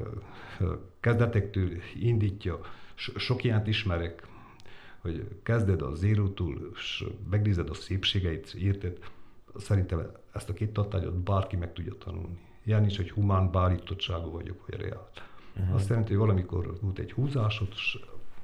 [1.01, 1.69] kezdetektől
[2.01, 2.61] indítja,
[3.17, 4.27] sok ilyent ismerek,
[4.99, 8.99] hogy kezded a zérótól, és megnézed a szépségeit, érted,
[9.57, 12.39] szerintem ezt a két tartályot bárki meg tudja tanulni.
[12.65, 15.09] Ilyen is, hogy humán bárítottságú vagyok, vagy reál.
[15.57, 15.75] Uh-huh.
[15.75, 17.99] Azt jelenti, hogy valamikor volt egy húzásod, és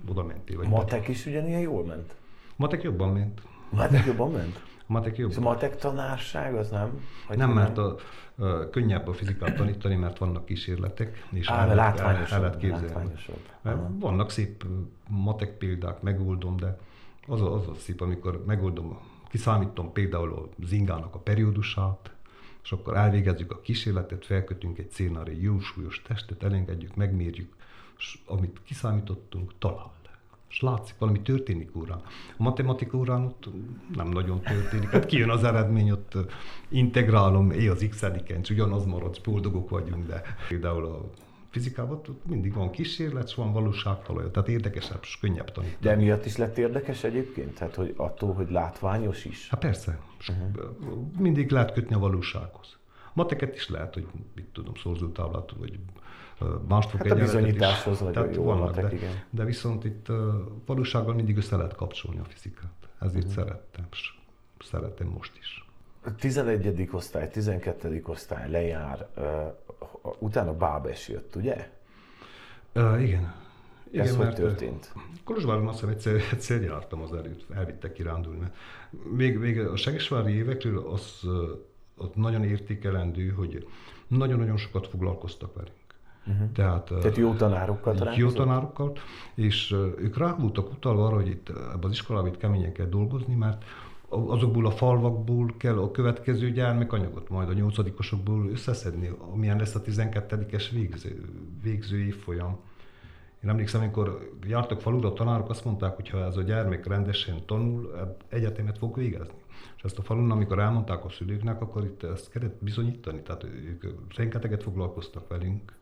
[0.08, 0.56] oda mentél.
[0.56, 2.14] Vagy matek is ugyanilyen jól ment?
[2.56, 3.42] Matek jobban ment.
[3.70, 4.60] Matek jobban ment?
[4.86, 5.34] matek jobban.
[5.34, 7.06] Szóval matek tanárság az nem?
[7.28, 7.96] Vagy nem, mert a,
[8.36, 11.98] a, könnyebb a fizikát tanítani, mert vannak kísérletek, és Á, el, el,
[12.30, 13.12] el lehet képzelni.
[13.98, 14.64] Vannak szép
[15.08, 16.78] matek példák, megoldom, de
[17.26, 18.98] az a, az a szép, amikor megoldom,
[19.30, 22.10] kiszámítom például az ingának a periódusát,
[22.62, 27.54] és akkor elvégezzük a kísérletet, felkötünk egy célnál egy jó súlyos testet, elengedjük, megmérjük,
[27.98, 29.92] és amit kiszámítottunk, talál.
[30.48, 32.02] És látszik, valami történik órán.
[32.36, 33.48] A matematika órán ott
[33.94, 34.88] nem nagyon történik.
[34.88, 36.16] Hát kijön az eredmény, ott
[36.68, 38.04] integrálom, é az x
[38.42, 41.10] és ugyanaz marad, boldogok vagyunk, de például a
[41.54, 45.76] fizikában ott mindig van kísérlet, van valóságtalaj, tehát érdekesebb és könnyebb tanítani.
[45.80, 47.54] De miatt is lett érdekes egyébként?
[47.54, 49.48] Tehát hogy attól, hogy látványos is?
[49.48, 49.98] Hát persze.
[50.28, 50.98] Uh-huh.
[51.18, 52.76] Mindig lehet kötni a valósághoz.
[53.12, 55.78] Mateket is lehet, hogy mit tudom, szorzótáblát, vagy
[56.68, 58.06] mást fog hát a bizonyításhoz is.
[58.12, 59.22] Tehát jó vannak, matek, de, igen.
[59.30, 60.06] de viszont itt
[60.66, 62.72] valósággal mindig össze lehet kapcsolni a fizikát.
[63.00, 63.44] Ezért uh-huh.
[63.44, 64.14] szerettem, és
[64.64, 65.68] szeretem most is.
[66.04, 66.88] A 11.
[66.92, 68.02] osztály, 12.
[68.06, 69.24] osztály lejár, uh,
[70.18, 71.70] utána Bábes jött, ugye?
[72.74, 73.34] Uh, igen.
[73.90, 74.92] Igen, Ez hogy történt?
[75.24, 78.38] Kolozsváron azt hiszem egyszer, egyszer jártam az előtt, elvittek kirándulni.
[78.38, 78.54] Mert
[79.16, 81.20] még, még a Segesvári évekről az
[81.96, 83.68] ott nagyon értékelendő, hogy
[84.06, 85.76] nagyon-nagyon sokat foglalkoztak velünk.
[86.26, 86.52] Uh-huh.
[86.52, 88.92] Tehát, Tehát jó tanárokkal Jó tanárokkal,
[89.34, 93.34] és ők rá voltak utalva arra, hogy itt ebben az iskolában itt keményen kell dolgozni,
[93.34, 93.64] mert
[94.08, 100.68] azokból a falvakból kell a következő gyermekanyagot majd a nyolcadikosokból összeszedni, amilyen lesz a 12-es
[100.72, 101.24] végző,
[101.62, 102.58] végző évfolyam.
[103.42, 107.46] Én emlékszem, amikor jártak falura a tanárok, azt mondták, hogy ha ez a gyermek rendesen
[107.46, 107.92] tanul,
[108.28, 109.42] egyetemet fog végezni.
[109.76, 113.22] És ezt a falun, amikor elmondták a szülőknek, akkor itt ezt kellett bizonyítani.
[113.22, 113.84] Tehát ők
[114.16, 115.72] rengeteget foglalkoztak velünk,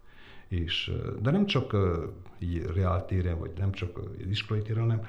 [0.52, 1.76] és, de nem csak
[2.38, 5.02] így reál téren, vagy nem csak iskolai téren, hanem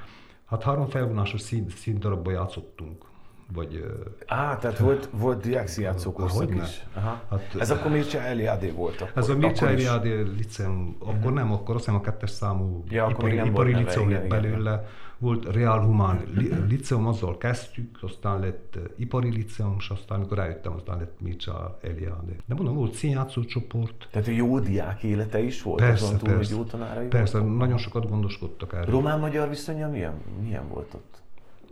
[0.46, 3.06] hát három felvonásos szín, színdarabban játszottunk.
[3.54, 3.86] vagy...
[4.28, 6.64] Á, tehát volt, volt diákszijátszó korszak Hogyne.
[6.64, 6.84] is.
[6.94, 7.22] Aha.
[7.30, 9.02] Hát, Ez akkor Mircea Eliade volt.
[9.02, 9.68] Akkor, Ez a Mircea.
[9.70, 14.10] Eliade liceum, akkor nem, akkor azt hiszem a kettes számú Ja, ipari, ipari neve, liceum
[14.10, 14.88] igen, belőle,
[15.24, 20.38] volt Real Human li, liceum, azzal kezdtük, aztán lett uh, ipari liceum, és aztán amikor
[20.38, 22.34] rájöttem, aztán lett Mircea Eliade.
[22.46, 25.80] De mondom, volt színjátszó csoport, Tehát jó diák élete is volt?
[25.80, 26.56] Persze, azon túl, hogy persze.
[26.56, 27.58] jó tanárai Persze, voltak?
[27.58, 28.94] nagyon sokat gondoskodtak erről.
[28.94, 31.22] Román-magyar viszonya milyen, milyen volt ott?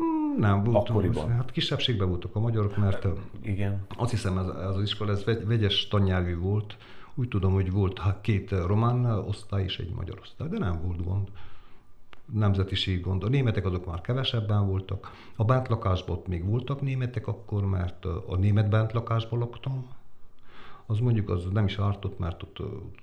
[0.04, 1.30] Mm, Nem, volt, Akkoriban?
[1.30, 3.12] hát kisebbségben voltak a magyarok, mert uh,
[3.42, 3.86] Igen.
[3.98, 6.78] azt hiszem ez, ez az iskola ez vegy- vegyes tannyelvű volt.
[7.16, 11.28] Úgy tudom, hogy volt két román osztály és egy magyar osztály, de nem volt gond.
[12.26, 13.24] Nemzetiség gond.
[13.24, 15.12] A németek azok már kevesebben voltak.
[15.36, 19.90] A bentlakásban ott még voltak németek akkor, mert a német bentlakásban laktam.
[20.86, 22.58] Az mondjuk az nem is ártott, mert ott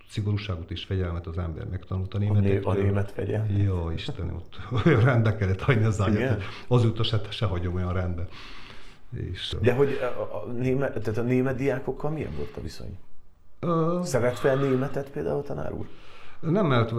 [0.08, 2.72] szigorúságot és fegyelmet az ember megtanult a A, né- németekről.
[2.72, 3.46] a német vegye.
[3.62, 8.26] Jó, Istenem, ott olyan rendbe kellett hagyni az ágyat, azóta se, se hagyom olyan rendbe.
[9.32, 12.98] És, De hogy a, a, német, tehát a német diákokkal milyen volt a viszony?
[13.60, 15.86] ö, Szeret fel németet például a tanár úr?
[16.40, 16.92] Nem, mert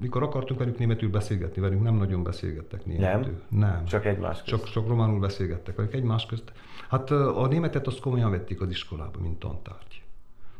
[0.00, 3.42] mikor akartunk velük németül beszélgetni, velünk nem nagyon beszélgettek németül.
[3.48, 3.84] Nem.
[3.84, 4.48] Csak egymás közt.
[4.48, 6.52] Csak, csak románul beszélgettek velük egymás közt.
[6.88, 10.02] Hát a németet azt komolyan vették az iskolába, mint tantárgy.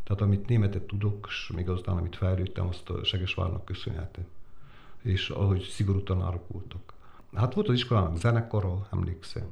[0.05, 4.25] Tehát amit németet tudok, és még azután, amit fejlődtem, azt a Segesvárnak köszönhetem.
[5.03, 6.93] És ahogy szigorú tanárok voltak.
[7.35, 9.47] Hát volt az iskolának zenekara, emlékszem.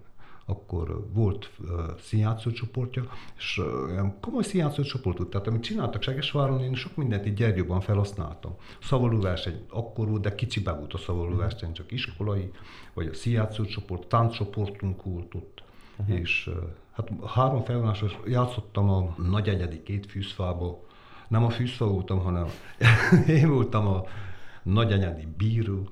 [0.46, 1.68] Akkor volt uh,
[2.00, 3.04] színjátszó csoportja,
[3.36, 5.30] és uh, komoly színjátszó csoport volt.
[5.30, 8.56] Tehát amit csináltak Segesváron, én sok mindent itt Gyergyóban felhasználtam.
[8.82, 12.50] Szavaló verseny akkor volt, de kicsibe volt a szavaló verseny, csak iskolai,
[12.94, 15.62] vagy a színjátszó csoport, táncsoportunk volt ott.
[15.96, 16.18] Uh-huh.
[16.18, 16.54] És uh,
[16.92, 20.82] hát három felvonásos játszottam a nagyegyedi két fűzfába.
[21.28, 22.46] Nem a fűzfa voltam, hanem
[23.26, 24.04] én voltam a
[24.62, 25.88] nagyanyádi bíró,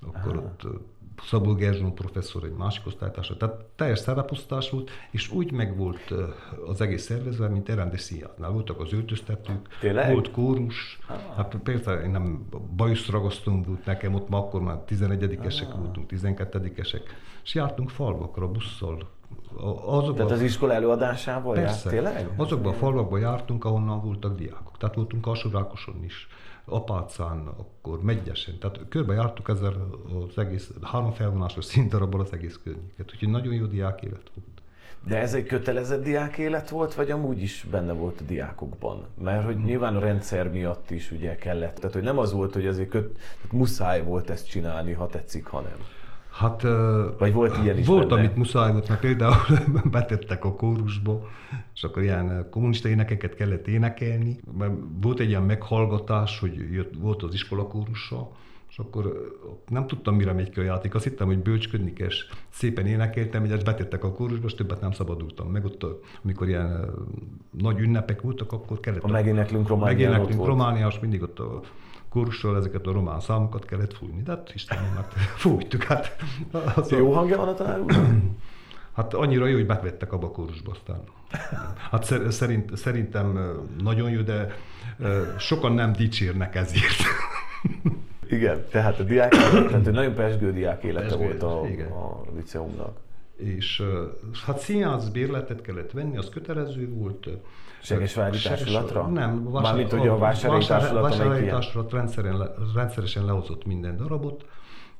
[0.00, 0.74] akkor ott ö,
[1.22, 6.24] Szabó Gerzsón professzor egy másik osztálytársa, tehát teljes szereposztás volt, és úgy meg volt ö,
[6.66, 8.50] az egész szervezve, mint egy rendes színjátnál.
[8.50, 10.12] Voltak az öltöztetők, Tényleg?
[10.12, 10.98] volt kórus,
[11.36, 17.02] hát persze én nem bajuszragasztom volt nekem, ott ma akkor már 11-esek voltunk, 12-esek,
[17.44, 19.08] és jártunk falvakra busszal.
[19.56, 21.88] A- Azokban, Tehát az iskola előadásával járt Persze.
[21.90, 22.28] tényleg?
[22.36, 24.76] Azokban a falvakban jártunk, ahonnan voltak diákok.
[24.78, 26.28] Tehát voltunk Alsórákoson is,
[26.68, 28.58] Apácán, akkor Megyesen.
[28.58, 29.88] Tehát körbe jártuk ezzel
[30.28, 33.12] az egész, három felvonásos színdarabban az egész környéket.
[33.12, 34.56] Úgyhogy nagyon jó diák élet volt.
[35.06, 39.06] De ez egy kötelezett diák élet volt, vagy amúgy is benne volt a diákokban?
[39.22, 41.74] Mert hogy nyilván a rendszer miatt is ugye kellett.
[41.74, 45.46] Tehát, hogy nem az volt, hogy azért köt, tehát muszáj volt ezt csinálni, ha tetszik,
[45.46, 45.78] ha nem.
[46.38, 46.62] Hát,
[47.18, 48.20] Vagy volt ilyen is Volt, benne?
[48.20, 49.34] amit muszáj volt, mert például
[49.90, 51.28] betettek a kórusba,
[51.74, 54.40] és akkor ilyen kommunista énekeket kellett énekelni.
[54.58, 58.30] Mert volt egy ilyen meghallgatás, hogy jött, volt az iskola kórusa,
[58.68, 59.34] és akkor
[59.68, 60.94] nem tudtam, mire megy ki a játék.
[60.94, 64.80] Azt hittem, hogy bölcsködni kell, és szépen énekeltem, és ezt betettek a kórusba, és többet
[64.80, 65.50] nem szabadultam.
[65.50, 65.86] Meg ott,
[66.24, 66.90] amikor ilyen
[67.50, 69.02] nagy ünnepek voltak, akkor kellett...
[69.02, 70.46] A Megéneklünk Románián ott Megéneklünk.
[70.46, 71.60] Romániás, mindig ott a
[72.16, 74.22] kórusról ezeket a román számokat kellett fújni.
[74.22, 75.82] De hát Istenem, hát fújtuk.
[75.82, 76.16] Hát,
[76.74, 77.80] az a- Jó hangja van a tanár?
[78.92, 81.00] Hát annyira jó, hogy bevettek abba a kórusba aztán.
[81.90, 83.38] Hát szer- szerint, szerintem
[83.82, 84.56] nagyon jó, de
[85.38, 87.02] sokan nem dicsérnek ezért.
[88.30, 91.90] Igen, tehát a diák tehát egy nagyon pesgő diák élete Pezsgő, volt a, igen.
[91.90, 92.96] a liceumnak.
[93.36, 93.82] És
[94.46, 97.28] hát színház bérletet kellett venni, az kötelező volt.
[97.82, 99.06] Segesvári Seges- társulatra?
[99.06, 104.46] Nem, Mármint, hogy a vásárhelyi vásár- társulat, vásárhelyi társulat rendszeren, rendszeresen lehozott minden darabot.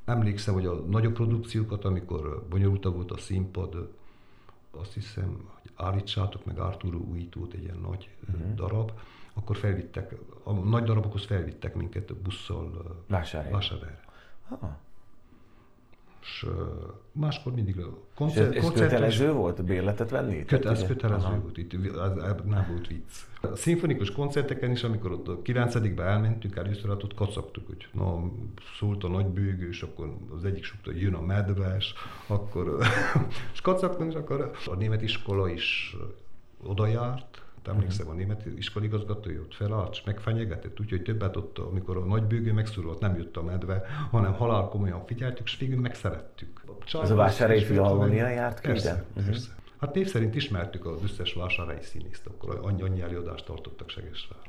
[0.05, 3.89] Emlékszem, hogy a nagyobb produkciókat, amikor bonyolultabb volt a színpad,
[4.71, 8.53] azt hiszem, hogy állítsátok meg Arturo újítót, egy ilyen nagy uh-huh.
[8.55, 8.91] darab,
[9.33, 13.55] akkor felvittek, a nagy darabokhoz felvittek minket busszal Vásárhelyre.
[13.55, 14.03] Vásárhelyre.
[14.49, 14.69] Ah.
[16.21, 16.45] És
[17.11, 20.45] máskor mindig a És ez, koncert, ez kötelező volt bérletet venni?
[20.45, 21.39] Köte, ez kötelező Aha.
[21.39, 21.71] volt, itt
[22.45, 23.13] nem volt vicc.
[23.41, 28.31] A szimfonikus koncerteken is, amikor ott a 9 elmentünk először, hát ott kacagtuk, hogy na,
[28.79, 31.93] szólt a nagy bőgő, és akkor az egyik sokta, hogy jön a medves,
[32.27, 32.77] akkor,
[33.53, 35.95] és kacagtunk, és akkor a német iskola is
[36.63, 42.05] oda járt, Hát emlékszem, a német iskoligazgatója ott és megfenyegetett, úgyhogy többet ott, amikor a
[42.05, 46.61] nagy bőgő megszólalt, nem jött a medve, hanem halál komolyan figyeltük, és végül megszerettük.
[47.01, 49.55] Ez a vásárhelyi filharmonia járt ki Persze, persze.
[49.79, 54.39] Hát név szerint ismertük az összes vásárhelyi színészt, akkor annyi, annyi előadást tartottak Segesvár.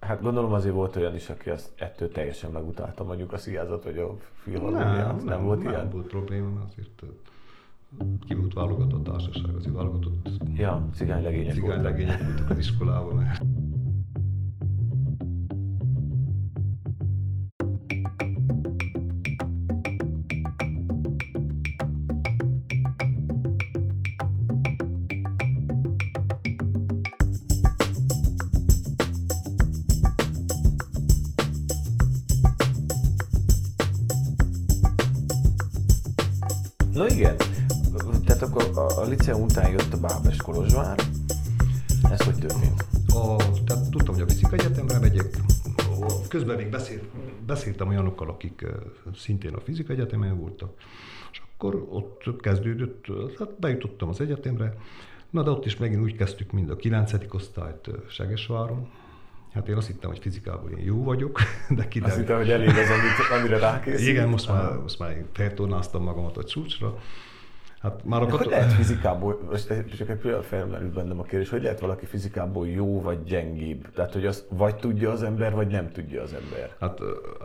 [0.00, 3.98] Hát gondolom azért volt olyan is, aki azt ettől teljesen megutálta mondjuk a szíjázat, vagy
[3.98, 5.16] a filharmoniát.
[5.16, 5.90] Nem, nem, volt nem ilyen?
[5.90, 6.76] volt probléma, mert
[8.26, 10.14] kivut valkot on taas jossain kotiin valkotut.
[10.58, 13.34] Joo, sikäläkin ja Sikäläkin ja tiskulauluna.
[36.94, 37.37] No yeah.
[38.58, 40.98] Akkor a, a liceum után jött a Bábes Kolozsvár.
[42.10, 42.84] Ez hogy történt?
[43.08, 45.38] A, tehát tudtam, hogy a Fizika Egyetemre megyek,
[46.28, 47.00] közben még beszél,
[47.46, 48.66] beszéltem olyanokkal, akik
[49.16, 50.72] szintén a Fizika Egyetemen voltak,
[51.32, 53.06] és akkor ott kezdődött,
[53.38, 54.76] hát bejutottam az egyetemre,
[55.30, 57.12] na de ott is megint úgy kezdtük, mint a 9.
[57.30, 58.88] osztályt Segesváron,
[59.52, 62.18] Hát én azt hittem, hogy fizikából én jó vagyok, de kiderült.
[62.18, 64.08] Azt hittem, hogy elég az, amit, amire rákészült.
[64.08, 66.98] Igen, most már, most már feltornáztam magamat a csúcsra.
[67.80, 68.38] Hát már a katon...
[68.38, 72.68] Hogy lehet fizikából, most csak egy pillanat felmerült bennem a kérdés, hogy lehet valaki fizikából
[72.68, 73.90] jó vagy gyengébb?
[73.94, 76.76] Tehát, hogy azt vagy tudja az ember, vagy nem tudja az ember?
[76.80, 77.00] Hát,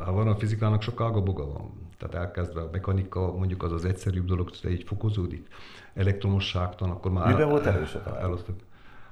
[0.06, 1.72] ha van a fizikának sok ágaboga van.
[1.98, 5.48] Tehát elkezdve a mechanika, mondjuk az az egyszerűbb dolog, hogy így fokozódik.
[5.94, 7.28] Elektromosságtan, akkor már...
[7.28, 8.38] Miben volt erős a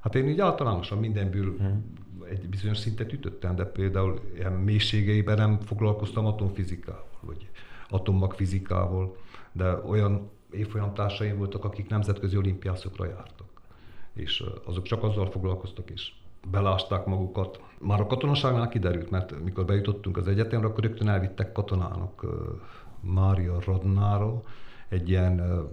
[0.01, 1.93] Hát én így általánosan mindenből hmm.
[2.29, 7.49] egy bizonyos szintet ütöttem, de például ilyen mélységeiben nem foglalkoztam atomfizikával, vagy
[7.89, 9.15] atommagfizikával,
[9.51, 13.49] de olyan évfolyamtársaim voltak, akik nemzetközi olimpiászokra jártak.
[14.13, 16.11] És azok csak azzal foglalkoztak, és
[16.51, 17.61] belásták magukat.
[17.79, 22.25] Már a katonaságnál kiderült, mert mikor bejutottunk az egyetemre, akkor rögtön elvittek katonának
[22.99, 24.43] Mária Radnára,
[24.87, 25.67] egy ilyen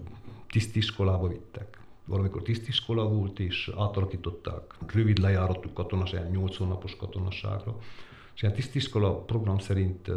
[0.49, 1.81] tisztiskolába vittek.
[2.05, 7.77] Valamikor tisztiskola volt, és átalakították rövid lejáratú katonaság, 8 hónapos katonaságra.
[8.35, 10.11] És ilyen tisztiskola program szerint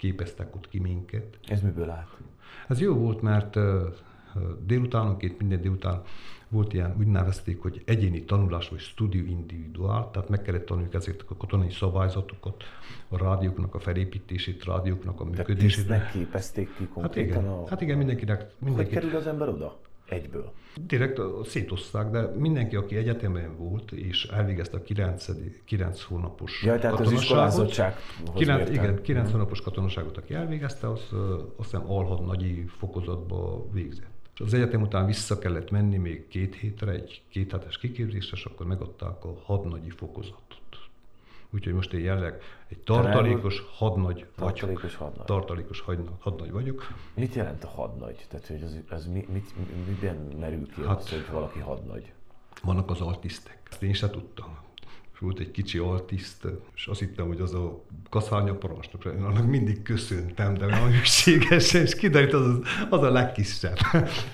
[0.00, 1.38] képeztek ott ki minket.
[1.46, 2.08] Ez miből állt?
[2.68, 3.56] Ez jó volt, mert
[4.66, 6.02] délutánonként, minden délután
[6.48, 11.24] volt ilyen, úgy nevezték, hogy egyéni tanulás, vagy studio individuál, tehát meg kellett tanulni ezeket
[11.28, 12.64] a katonai szabályzatokat,
[13.08, 15.86] a rádióknak a felépítését, rádióknak a működését.
[15.86, 17.68] Tehát képezték ki konkrétan hát igen, a...
[17.68, 18.46] Hát igen, mindenkinek...
[18.58, 18.92] mindenkinek...
[18.92, 19.78] Hogy kerül az ember oda?
[20.10, 20.52] Egyből?
[20.86, 25.26] Direkt szétozták, de mindenki, aki egyetemen volt, és elvégezte a 9,
[25.64, 27.96] 9 hónapos ja, tehát az iskolázottság.
[28.34, 29.32] 9, igen, 9 mhm.
[29.32, 31.00] hónapos katonaságot, aki elvégezte, az
[31.56, 31.84] azt hiszem
[32.26, 34.08] nagyi fokozatba végzett.
[34.34, 38.44] És az egyetem után vissza kellett menni még két hétre, egy két hetes kiképzésre, és
[38.44, 40.59] akkor megadták a hadnagyi fokozatot.
[41.52, 44.98] Úgyhogy most én jelenleg egy tartalékos hadnagy tartalékos vagyok.
[44.98, 45.26] Hadnagy.
[45.26, 45.84] Tartalékos
[46.18, 46.86] hadnagy vagyok.
[47.14, 48.26] Mit jelent a hadnagy?
[48.28, 49.54] Tehát, hogy az, az mi, mit,
[49.86, 52.12] miben merül ki hát, az, hogy valaki hadnagy?
[52.62, 53.58] Vannak az artisztek.
[53.70, 54.58] Ezt én sem tudtam
[55.20, 57.80] volt egy kicsi altiszt, és azt hittem, hogy az a
[58.10, 62.58] kaszárnya parancsnok, én annak mindig köszöntem, de olyan hűségesen, és kiderült, az,
[62.90, 63.76] az a legkisebb.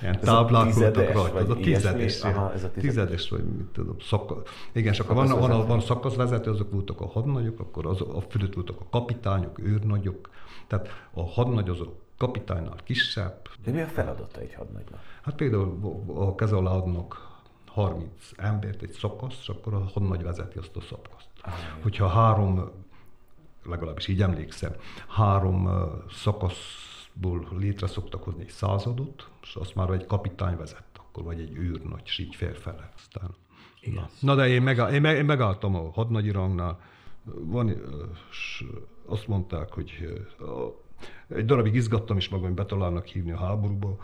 [0.03, 4.43] Ilyen táblák voltak rajta, az a tizedes, Aha, ez a tizedes, vagy mit tudom, szaka,
[4.73, 8.55] igen, és akkor van, van, van szakaszvezető, azok voltak a hadnagyok, akkor az, a fölött
[8.55, 10.31] voltak a kapitányok, őrnagyok,
[10.67, 13.49] tehát a hadnagy az a kapitánynál kisebb.
[13.65, 15.01] De mi a feladata egy hadnagynak?
[15.23, 15.79] Hát például
[16.15, 17.35] a keze alá adnak
[17.77, 21.29] 30 embert egy szakasz, akkor a hadnagy vezeti azt a szakaszt.
[21.83, 22.71] Hogyha három,
[23.65, 24.73] legalábbis így emlékszem,
[25.09, 25.71] három
[26.11, 31.57] szakaszból létre szoktak hozni egy századot, és azt már egy kapitány vezet, akkor vagy egy
[31.57, 32.93] űrnagy, és így félfele.
[32.97, 33.35] Aztán,
[33.95, 34.09] na.
[34.21, 34.35] na.
[34.35, 36.81] de én, megáll, én, meg, én megálltam a hadnagyi rangnál,
[37.25, 37.83] van,
[39.07, 40.21] azt mondták, hogy
[41.29, 43.97] egy darabig izgattam is magam, hogy betalálnak hívni a háborúba,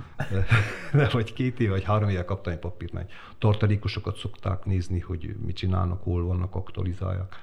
[0.93, 5.37] de vagy két év, vagy három éve kaptam egy papírt, mert tartalékosokat szokták nézni, hogy
[5.45, 7.35] mit csinálnak, hol vannak, aktualizálják.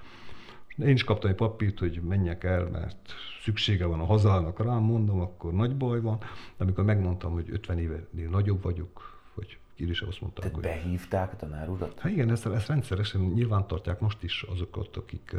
[0.78, 5.22] Én is kaptam egy papírt, hogy menjek el, mert szüksége van a hazának rám, mondom,
[5.22, 6.18] akkor nagy baj van.
[6.58, 9.09] De amikor megmondtam, hogy 50 évenél nagyobb vagyok,
[9.88, 10.82] is azt mondták, Tehát hogy...
[10.82, 12.00] behívták a tanár urat?
[12.00, 15.36] Hát igen, ezt, ezt rendszeresen nyilván tartják most is azokat, akik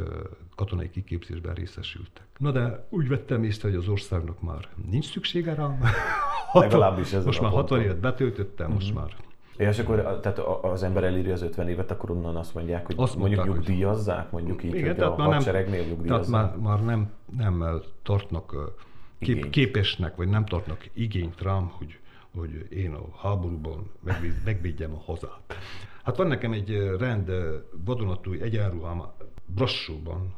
[0.55, 2.23] katonai kiképzésben részesültek.
[2.37, 5.79] Na de úgy vettem észre, hogy az országnak már nincs szüksége rám.
[6.53, 8.81] Legalábbis ez Most már 60 évet betöltöttem, uh-huh.
[8.81, 8.99] most mhm.
[8.99, 9.15] már
[9.57, 12.95] Ja, és akkor tehát az ember elírja az 50 évet, akkor onnan azt mondják, hogy
[12.97, 16.31] azt mondjuk mondták, nyugdíjazzák, mondjuk így, igen, hogy a hadseregnél nyugdíjazzák.
[16.31, 18.73] Tehát már, már nem, nem tartnak
[19.19, 21.99] kép, képesnek, vagy nem tartnak igényt rám, hogy
[22.35, 23.91] hogy én a háborúban
[24.43, 25.55] megvédjem a hazát.
[26.03, 27.31] Hát van nekem egy rend
[27.85, 29.03] vadonatúj egyenruhám
[29.45, 30.33] Brassóban,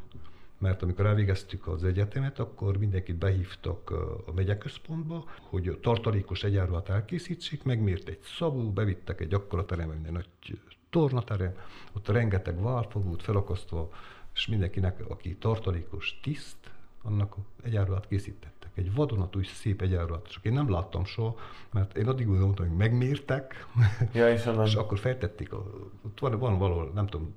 [0.58, 3.90] mert amikor elvégeztük az egyetemet, akkor mindenkit behívtak
[4.26, 10.12] a megyeközpontba, hogy a tartalékos egyenruhát elkészítsék, megmért egy szabó, bevittek egy akkora terembe, egy
[10.12, 10.28] nagy
[10.90, 11.54] tornaterem,
[11.92, 13.90] ott rengeteg válfa volt felakasztva,
[14.34, 16.56] és mindenkinek, aki tartalékos tiszt,
[17.02, 20.28] annak egyenruhát készített egy vadonatúj szép egyenruhat.
[20.28, 21.34] Csak én nem láttam soha,
[21.72, 23.66] mert én addig gondoltam, hogy megmértek,
[24.12, 25.66] ja, és, és akkor feltették, a,
[26.04, 27.34] ott van, van valahol, nem tudom,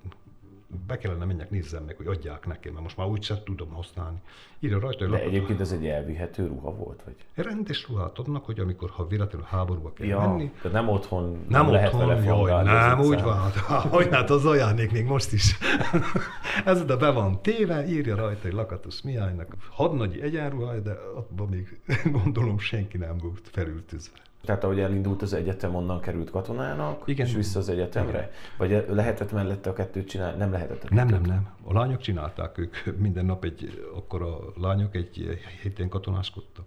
[0.88, 4.18] be kellene menjek, nézzem meg, hogy adják nekem, mert most már úgy sem tudom használni.
[4.59, 7.03] Írja rajta, hogy De lapot, egyébként ez egy elvihető ruha volt?
[7.05, 7.15] Vagy?
[7.45, 10.51] Rendes ruhát adnak, hogy amikor ha véletlenül háborúba kell ja, menni.
[10.51, 13.51] Tehát nem otthon nem, nem lehet otthon, vele jaj, Nem, úgy van.
[13.89, 15.57] Hogy hát az ajándék még most is.
[16.65, 21.82] ez de be van téve, írja rajta, hogy Lakatos Mihálynak hadnagyi egyenruha, de abban még
[22.24, 24.26] gondolom senki nem volt felültözve.
[24.48, 27.28] Tehát ahogy elindult az egyetem, onnan került katonának, Igen.
[27.28, 28.18] és vissza az egyetemre?
[28.18, 28.30] Igen.
[28.58, 30.38] Vagy lehetett mellette a kettőt csinálni?
[30.38, 31.50] Nem lehetett a Nem, nem, nem.
[31.64, 32.76] A lányok csinálták ők.
[33.06, 36.66] Minden nap egy, akkor a lányok egy héten katonáskodtak.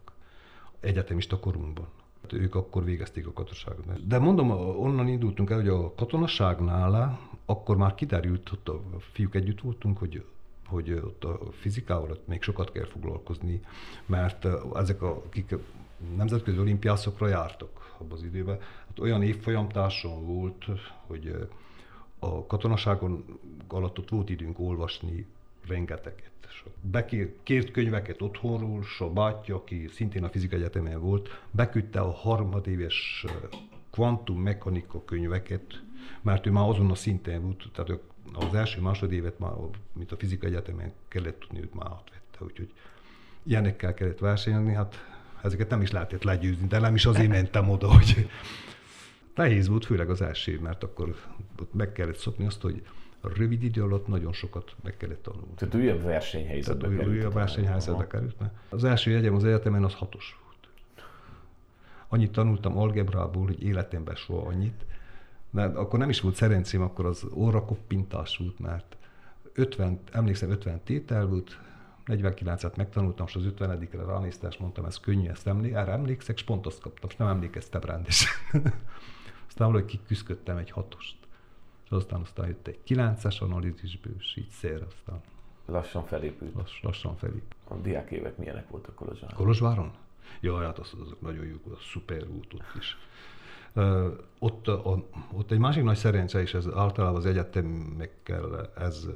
[0.81, 1.87] Egyetemista korunkban.
[2.33, 4.07] Ők akkor végezték a katonaságot.
[4.07, 4.51] De mondom,
[4.81, 8.81] onnan indultunk el, hogy a katonaságnál akkor már kiderült, ott a
[9.13, 10.25] fiúk együtt voltunk, hogy
[10.67, 13.61] hogy ott a fizikával ott még sokat kell foglalkozni,
[14.07, 15.55] mert ezek, a, akik
[16.17, 20.65] nemzetközi olimpiászokra jártak abban az időben, hát olyan évfolyamtárson volt,
[21.07, 21.49] hogy
[22.19, 23.25] a katonaságon
[23.69, 25.27] alatt ott volt időnk olvasni
[25.67, 26.31] rengeteget.
[26.81, 33.25] Bekért könyveket otthonról, és a bátyja, aki szintén a fizika egyetemen volt, beküldte a harmadéves
[33.91, 35.83] kvantummechanika könyveket,
[36.23, 38.01] mert ő már azon a szinten volt, tehát
[38.33, 39.53] az első másodévet már,
[39.93, 42.73] mint a fizika egyetemen kellett tudni, őt már átvette, úgyhogy
[43.43, 45.10] ilyenekkel kellett versenyezni, hát
[45.43, 48.29] ezeket nem is lehetett legyőzni, de nem is azért mentem oda, hogy
[49.35, 51.15] nehéz volt, főleg az első, mert akkor
[51.73, 52.83] meg kellett szokni azt, hogy
[53.21, 55.55] rövid idő alatt nagyon sokat meg kellett tanulni.
[55.57, 57.17] Tehát újabb versenyhelyzetbe Tehát került.
[57.17, 58.41] Újabb versenyhelyzetbe került.
[58.41, 60.69] Mert az első jegyem az egyetemen az hatos volt.
[62.09, 64.85] Annyit tanultam algebrából, hogy életemben soha annyit,
[65.51, 68.97] de akkor nem is volt szerencsém, akkor az óra koppintás volt, mert
[69.53, 71.59] 50, emlékszem 50 tétel volt,
[72.11, 76.43] 49-et megtanultam, és az 50-re ránéztem, és mondtam, ez könnyű, ezt emlé- erre emlékszek, és
[76.43, 78.33] pont azt kaptam, és nem emlékeztem rendesen.
[79.49, 81.17] aztán valahogy kiküzdöttem egy hatost.
[81.85, 85.21] És aztán aztán jött egy 9-es analízisből, és így szér, aztán
[85.71, 86.55] Lassan felépült.
[86.55, 87.55] Lass, lassan felépült.
[87.69, 89.37] A diák évek milyenek voltak Kolozsváron?
[89.37, 89.93] Kolozsváron?
[90.41, 92.97] Jaj, hát az, azok nagyon jók, az szuper út ott is.
[93.75, 99.07] Uh, ott, a, ott egy másik nagy szerencse, és ez általában az egyetemekkel ez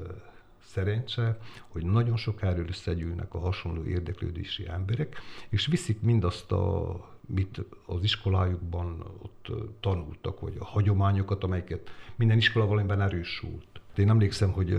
[0.64, 1.38] szerencse,
[1.68, 5.16] hogy nagyon sok erről összegyűlnek a hasonló érdeklődési emberek,
[5.48, 6.96] és viszik mindazt, a,
[7.26, 9.46] mit az iskolájukban ott
[9.80, 13.66] tanultak, vagy a hagyományokat, amelyeket minden iskola valamiben erősült.
[13.96, 14.78] Én emlékszem, hogy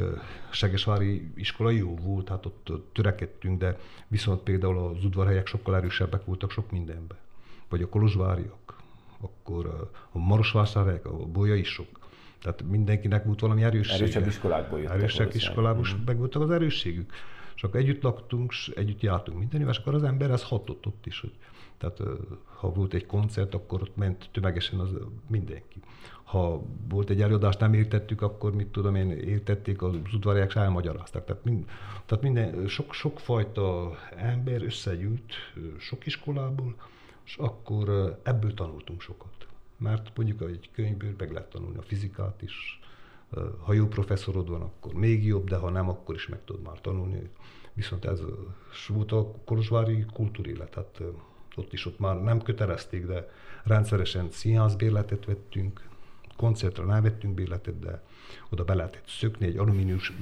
[0.51, 6.51] Segesvári iskola jó volt, hát ott törekedtünk, de viszont például az udvarhelyek sokkal erősebbek voltak
[6.51, 7.17] sok mindenben.
[7.69, 8.81] Vagy a kolozsváriak,
[9.19, 11.87] akkor a marosvásárhelyek, a bolya is sok
[12.45, 14.03] tehát mindenkinek volt valami erőssége.
[14.03, 14.95] Erősebb iskolákból jöttek.
[14.97, 16.03] Erősebb iskolából, mm.
[16.05, 17.13] meg voltak az erősségük.
[17.55, 21.05] És akkor együtt laktunk, és együtt jártunk minden és akkor az ember ez hatott ott
[21.05, 21.19] is.
[21.19, 21.31] Hogy,
[21.77, 21.99] tehát
[22.45, 24.89] ha volt egy koncert, akkor ott ment tömegesen az
[25.27, 25.79] mindenki.
[26.23, 31.25] Ha volt egy előadást, nem értettük, akkor mit tudom én, értették, az udvariák és elmagyarázták.
[31.25, 31.65] Tehát, mind,
[32.05, 35.33] tehát minden, sok, sok fajta ember összegyűlt
[35.79, 36.75] sok iskolából,
[37.25, 39.44] és akkor ebből tanultunk sokat
[39.77, 42.79] mert mondjuk egy könyvből meg lehet tanulni a fizikát is,
[43.59, 46.81] ha jó professzorod van, akkor még jobb, de ha nem, akkor is meg tudod már
[46.81, 47.29] tanulni.
[47.73, 48.21] Viszont ez
[48.87, 51.01] volt a kolozsvári kultúrélet, hát
[51.55, 53.29] ott is ott már nem kötelezték, de
[53.63, 55.81] rendszeresen színházbérletet vettünk,
[56.37, 58.03] koncertre nem vettünk bérletet, de
[58.49, 60.13] oda be lehetett szökni egy alumínius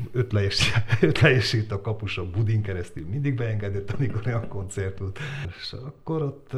[1.02, 5.20] ötlejését a kapus a budin keresztül mindig beengedett, amikor olyan koncert volt.
[5.58, 6.52] És akkor ott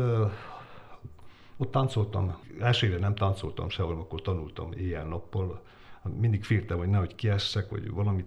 [1.57, 5.61] ott táncoltam, első éve nem táncoltam sehol, akkor tanultam éjjel-nappal.
[6.19, 8.25] Mindig féltem, hogy nehogy kiessek, vagy valamit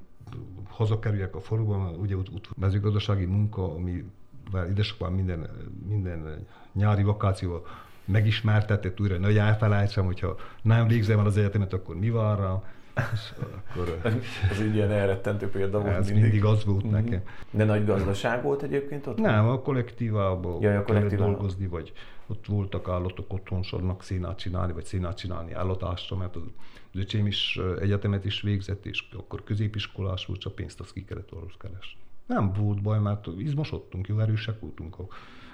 [0.69, 4.05] hazakerüljek a faluban, ugye ott, ott mezőgazdasági munka, ami
[4.69, 5.49] édesapám minden,
[5.89, 7.67] minden nyári vakációval
[8.05, 12.63] megismertetett újra, hogy elfelejtsem, hogyha nem végzem el az egyetemet, akkor mi van rá.
[13.69, 14.01] akkor,
[14.51, 16.95] ez egy ilyen elrettentő példa volt Ez mindig, mindig az volt mm-hmm.
[16.95, 17.23] nekem.
[17.51, 19.19] De nagy gazdaság volt egyébként ott?
[19.19, 21.33] Nem, a kollektívában ja, a kollektívában.
[21.33, 21.93] dolgozni, vagy
[22.29, 26.43] ott voltak állatok, otthon sornak színát csinálni, vagy színát csinálni állatásra, mert az,
[26.93, 31.29] az öcsém is egyetemet is végzett, és akkor középiskolás volt, csak pénzt azt ki kellett
[31.29, 32.01] valós keresni.
[32.27, 34.97] Nem volt baj, mert izmosodtunk, jó erősek voltunk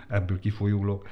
[0.09, 1.07] ebből kifolyólag.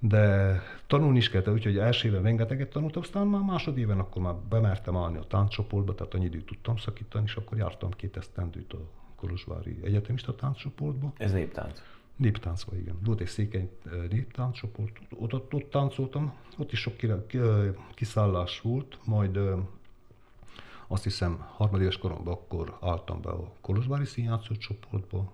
[0.00, 4.96] De tanulni is kellett, úgyhogy első éven rengeteget tanultam, aztán már másodéven akkor már bemertem
[4.96, 8.78] állni a tánccsoportba, tehát annyi időt tudtam szakítani, és akkor jártam két esztendőt a
[9.16, 11.12] Kolozsvári Egyetemista tánccsoportba.
[11.16, 11.82] Ez néptánc?
[12.18, 12.98] Néptáncba, igen.
[13.04, 13.70] Volt egy székeny
[14.10, 16.94] néptánccsoport, ott, ott, ott táncoltam, ott is sok
[17.94, 19.38] kiszállás volt, majd
[20.86, 25.32] azt hiszem harmadéves koromban akkor álltam be a Kolozsvári színjátszó csoportba,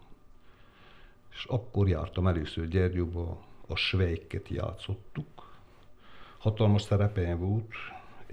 [1.32, 5.53] és akkor jártam először Gyergyóba, a svejket játszottuk.
[6.39, 7.72] Hatalmas szerepeim volt,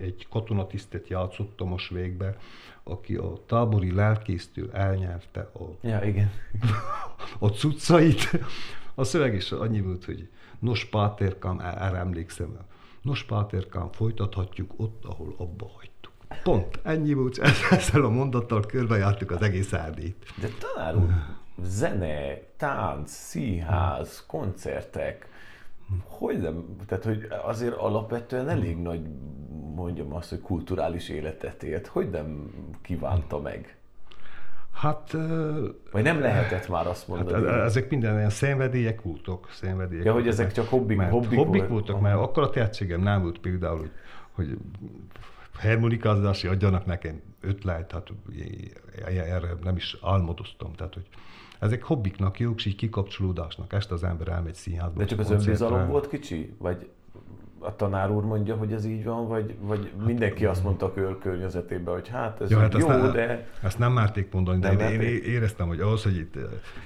[0.02, 2.38] egy katonatisztet játszottam a svégbe,
[2.84, 6.32] aki a tábori lelkésztől elnyerte a, ja, igen.
[7.40, 8.40] a cuccait.
[8.96, 10.30] A szöveg is annyi volt, hogy
[10.60, 12.58] nos páterkám, erre emlékszem,
[13.02, 16.12] nos páterkám, folytathatjuk ott, ahol abba hagytuk.
[16.44, 17.38] Pont, ennyi volt,
[17.72, 20.34] ezzel a mondattal körbejártuk az egész erdét.
[20.42, 20.48] De
[20.96, 21.10] úr,
[21.64, 25.30] zene, tánc, színház, koncertek,
[26.04, 26.76] Hogy nem?
[26.86, 29.02] Tehát, hogy azért alapvetően elég nagy,
[29.76, 31.88] mondjam azt, hogy kulturális életet élt.
[31.88, 33.76] Hogy nem kívánta meg?
[34.74, 35.12] Hát...
[35.92, 37.46] Vagy nem lehetett már azt Hát mondani?
[37.48, 41.60] e- ezek minden ilyen szenvedélyek voltak, szenvedélyek Ja, hogy ezek csak hobbik- mert hobbik hobbik
[41.60, 43.90] volt- voltak, mert akkor a tehetségem nem volt például, hogy,
[44.32, 44.58] hogy
[45.54, 48.08] harmonikázási adjanak nekem ötlet, hát
[49.06, 51.08] erre nem is álmodoztam, tehát hogy
[51.62, 53.74] ezek hobbiknak jók, és így kikapcsolódásnak.
[53.74, 55.00] Este az ember elmegy színházba.
[55.00, 56.54] De csak az önbizalom volt kicsi?
[56.58, 56.90] Vagy
[57.60, 61.18] a tanár úr mondja, hogy ez így van, vagy, vagy mindenki azt mondta a kör
[61.20, 63.50] környezetében, hogy hát ez Ja, hát jó, ezt, ne, de...
[63.62, 66.36] ezt nem merték mondani, de Nem én, én éreztem, hogy ahhoz, hogy itt,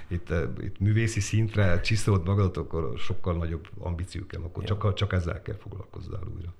[0.08, 5.42] itt, itt művészi szintre csiszolt magadat, akkor sokkal nagyobb ambíció kell, akkor csak, csak ezzel
[5.42, 6.54] kell foglalkozzál újra.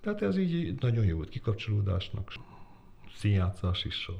[0.00, 2.32] Tehát ez így nagyon jó volt kikapcsolódásnak,
[3.16, 4.06] színjátszás is.
[4.06, 4.14] Na,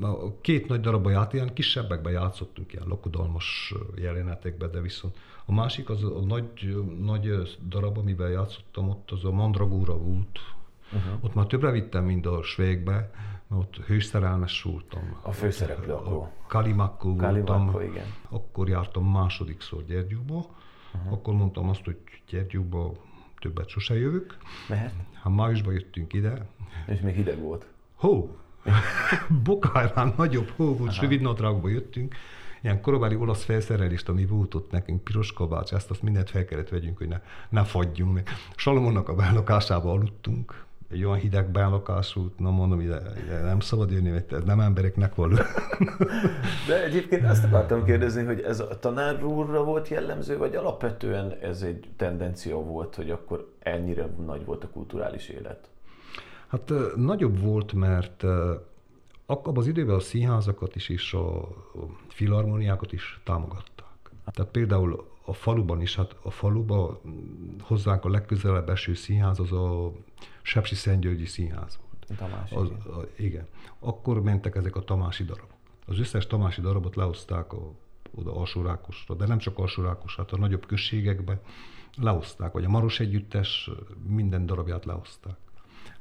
[0.00, 5.16] a két nagy darabban járt, ilyen kisebbekben játszottunk, ilyen lakodalmas jelenetekben, de viszont
[5.46, 10.38] a másik, az a nagy, nagy darab, amiben játszottam, ott az a Mandragóra volt.
[10.92, 11.24] Uh-huh.
[11.24, 13.10] Ott már többre vittem, mint a Svékbe,
[13.48, 15.18] mert ott hőszerelmes voltam.
[15.22, 16.28] A főszereplő akkor.
[16.46, 17.80] Kalimakko voltam.
[17.80, 18.06] Igen.
[18.28, 20.46] Akkor jártam másodikszor Gyergyóba.
[20.94, 21.12] Uh-huh.
[21.12, 21.96] Akkor mondtam azt, hogy
[22.28, 22.92] Gyergyóba
[23.38, 24.36] többet sose jövök.
[24.68, 24.92] Mehet?
[25.12, 26.46] Hát májusban jöttünk ide.
[26.86, 27.66] És még hideg volt.
[27.94, 28.36] Hó!
[29.44, 32.14] Bokárán nagyobb hó volt, és rövidnadrágba jöttünk.
[32.62, 36.68] Ilyen korabeli olasz felszerelést, ami volt ott nekünk, piros kabács, ezt azt mindent fel kellett
[36.68, 38.28] vegyünk, hogy ne, ne fagyjunk meg.
[38.56, 43.90] Salomonnak a bellakásába aludtunk, egy olyan hideg bellakás volt, na mondom, ide, ide nem szabad
[43.90, 45.36] jönni, mert ez nem embereknek való.
[46.68, 51.62] De egyébként azt akartam kérdezni, hogy ez a tanár úrra volt jellemző, vagy alapvetően ez
[51.62, 55.68] egy tendencia volt, hogy akkor ennyire nagy volt a kulturális élet?
[56.48, 58.24] Hát nagyobb volt, mert
[59.26, 61.48] abban az időben a színházakat is és a,
[62.08, 64.10] filharmoniákat is támogatták.
[64.24, 66.98] Tehát például a faluban is, hát a faluban
[67.60, 69.92] hozzánk a legközelebb eső színház az a
[70.42, 72.18] Sepsi Szentgyörgyi Színház volt.
[72.18, 73.46] Tamás, Az, a, igen.
[73.78, 75.58] Akkor mentek ezek a tamási darabok.
[75.86, 77.72] Az összes tamási darabot lehozták a,
[78.14, 81.40] oda Alsórákosra, de nem csak Alsórákos, hát a nagyobb községekbe
[81.96, 83.70] lehozták, vagy a Maros Együttes
[84.06, 85.36] minden darabját lehozták.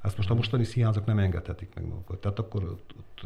[0.01, 2.17] Ezt most a mostani színházak nem engedhetik meg magukat.
[2.21, 3.25] Tehát akkor ott, ott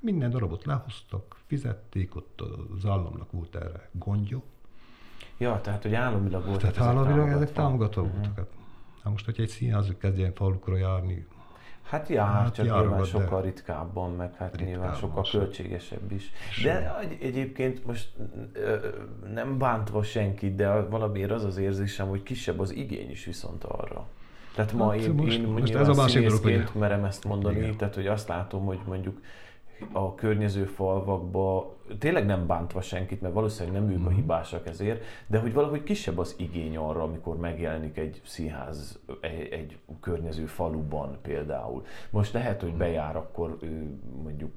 [0.00, 2.40] minden darabot lehoztak, fizették, ott
[2.76, 4.42] az államnak volt erre gondja.
[5.38, 6.60] Ja, tehát, hogy államilag volt.
[6.60, 8.36] Tehát államilag ezek támogatva voltak.
[8.36, 8.46] Hát,
[9.02, 11.26] hát most, hogyha egy színház kezdjen falukra járni,
[11.82, 15.40] Hát já, hát csak járogat, nyilván de- sokkal ritkábban, meg hát nyilván Ritkábban, sokkal sem.
[15.40, 16.30] költségesebb is.
[16.62, 18.12] De egy- egyébként most
[18.52, 18.88] ö,
[19.32, 24.06] nem bántva senkit, de valamiért az az érzésem, hogy kisebb az igény is viszont arra.
[24.56, 27.56] Tehát ma Hát én, most- én most ez a másik dolog, hogy- merem ezt mondani,
[27.58, 27.76] Igen.
[27.76, 29.20] tehát hogy azt látom, hogy mondjuk
[29.92, 34.06] a környező falvakba, tényleg nem bántva senkit, mert valószínűleg nem ők Mhm.
[34.06, 39.48] a hibásak ezért, de hogy valahogy kisebb az igény arra, amikor megjelenik egy színház egy,
[39.52, 41.84] egy környező faluban például.
[42.10, 44.50] Most lehet, hogy bejár akkor ő, mondjuk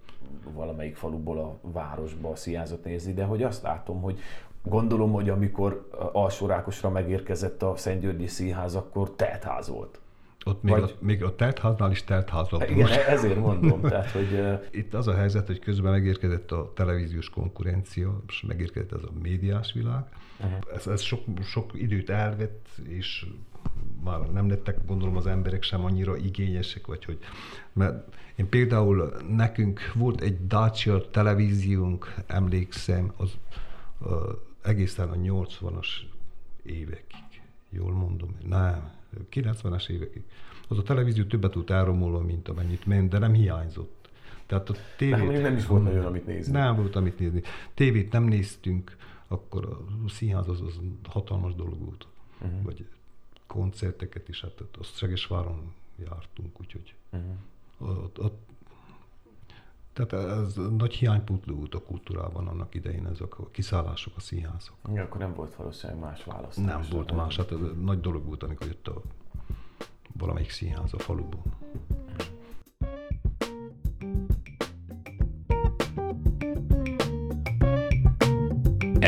[0.54, 4.20] valamelyik faluból a városba a színházat nézi, de hogy azt látom, hogy
[4.64, 10.00] gondolom, hogy amikor Alsórákosra megérkezett a Szentgyörgyi Színház, akkor teltház volt.
[10.46, 12.92] ott még, Vagy- a, még a teltháznál is teltházabb Igen, volt.
[12.92, 18.44] ezért mondom, tehát, hogy Itt az a helyzet, hogy közben megérkezett a televíziós konkurencia, és
[18.48, 20.04] megérkezett ez a médiás világ.
[20.40, 20.60] Uh-huh.
[20.76, 23.26] Ez, ez sok, sok időt elvett, és
[24.04, 27.18] már nem lettek gondolom az emberek sem annyira igényesek, vagy hogy...
[27.74, 33.38] Mert én például nekünk volt egy Dacia televíziónk, emlékszem, az
[34.70, 35.88] egészen a 80-as
[36.64, 37.42] évekig.
[37.70, 38.36] Jól mondom?
[38.48, 38.92] Nem,
[39.32, 40.24] 90-es évekig.
[40.68, 44.10] Az a televízió többet tud elromolni, mint amennyit ment, de nem hiányzott.
[44.46, 45.18] Tehát a tévét...
[45.18, 46.52] mondjuk nem is volt nagyon, amit nézni.
[46.52, 47.42] Nem volt, amit nézni.
[47.74, 48.98] Tévét nem néztünk,
[49.28, 49.66] akkor
[50.06, 52.08] a színház az, az hatalmas dolog volt.
[52.42, 52.64] Uh-huh.
[52.64, 52.88] Vagy
[53.48, 58.04] koncerteket is, hát ott azt Segesváron jártunk, úgyhogy uh-huh.
[58.04, 58.48] ott, ott,
[60.06, 64.76] tehát ez nagy hiánypótló volt a kultúrában annak idején, ezek a kiszállások, a színházak.
[64.94, 66.66] Ja, akkor nem volt valószínűleg más választás.
[66.66, 69.02] Nem volt más, hát ez nagy dolog volt, amikor jött a
[70.18, 71.44] valamelyik színház a faluból.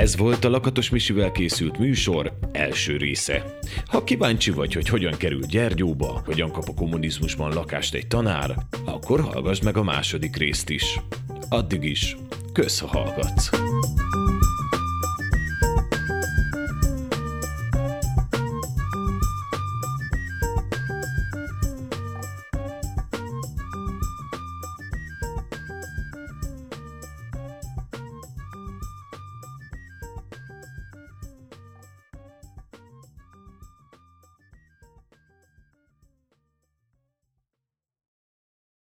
[0.01, 3.57] Ez volt a Lakatos Misivel készült műsor első része.
[3.85, 9.19] Ha kíváncsi vagy, hogy hogyan kerül Gyergyóba, hogyan kap a kommunizmusban lakást egy tanár, akkor
[9.19, 10.99] hallgass meg a második részt is.
[11.49, 12.17] Addig is,
[12.53, 13.70] kösz, ha hallgatsz!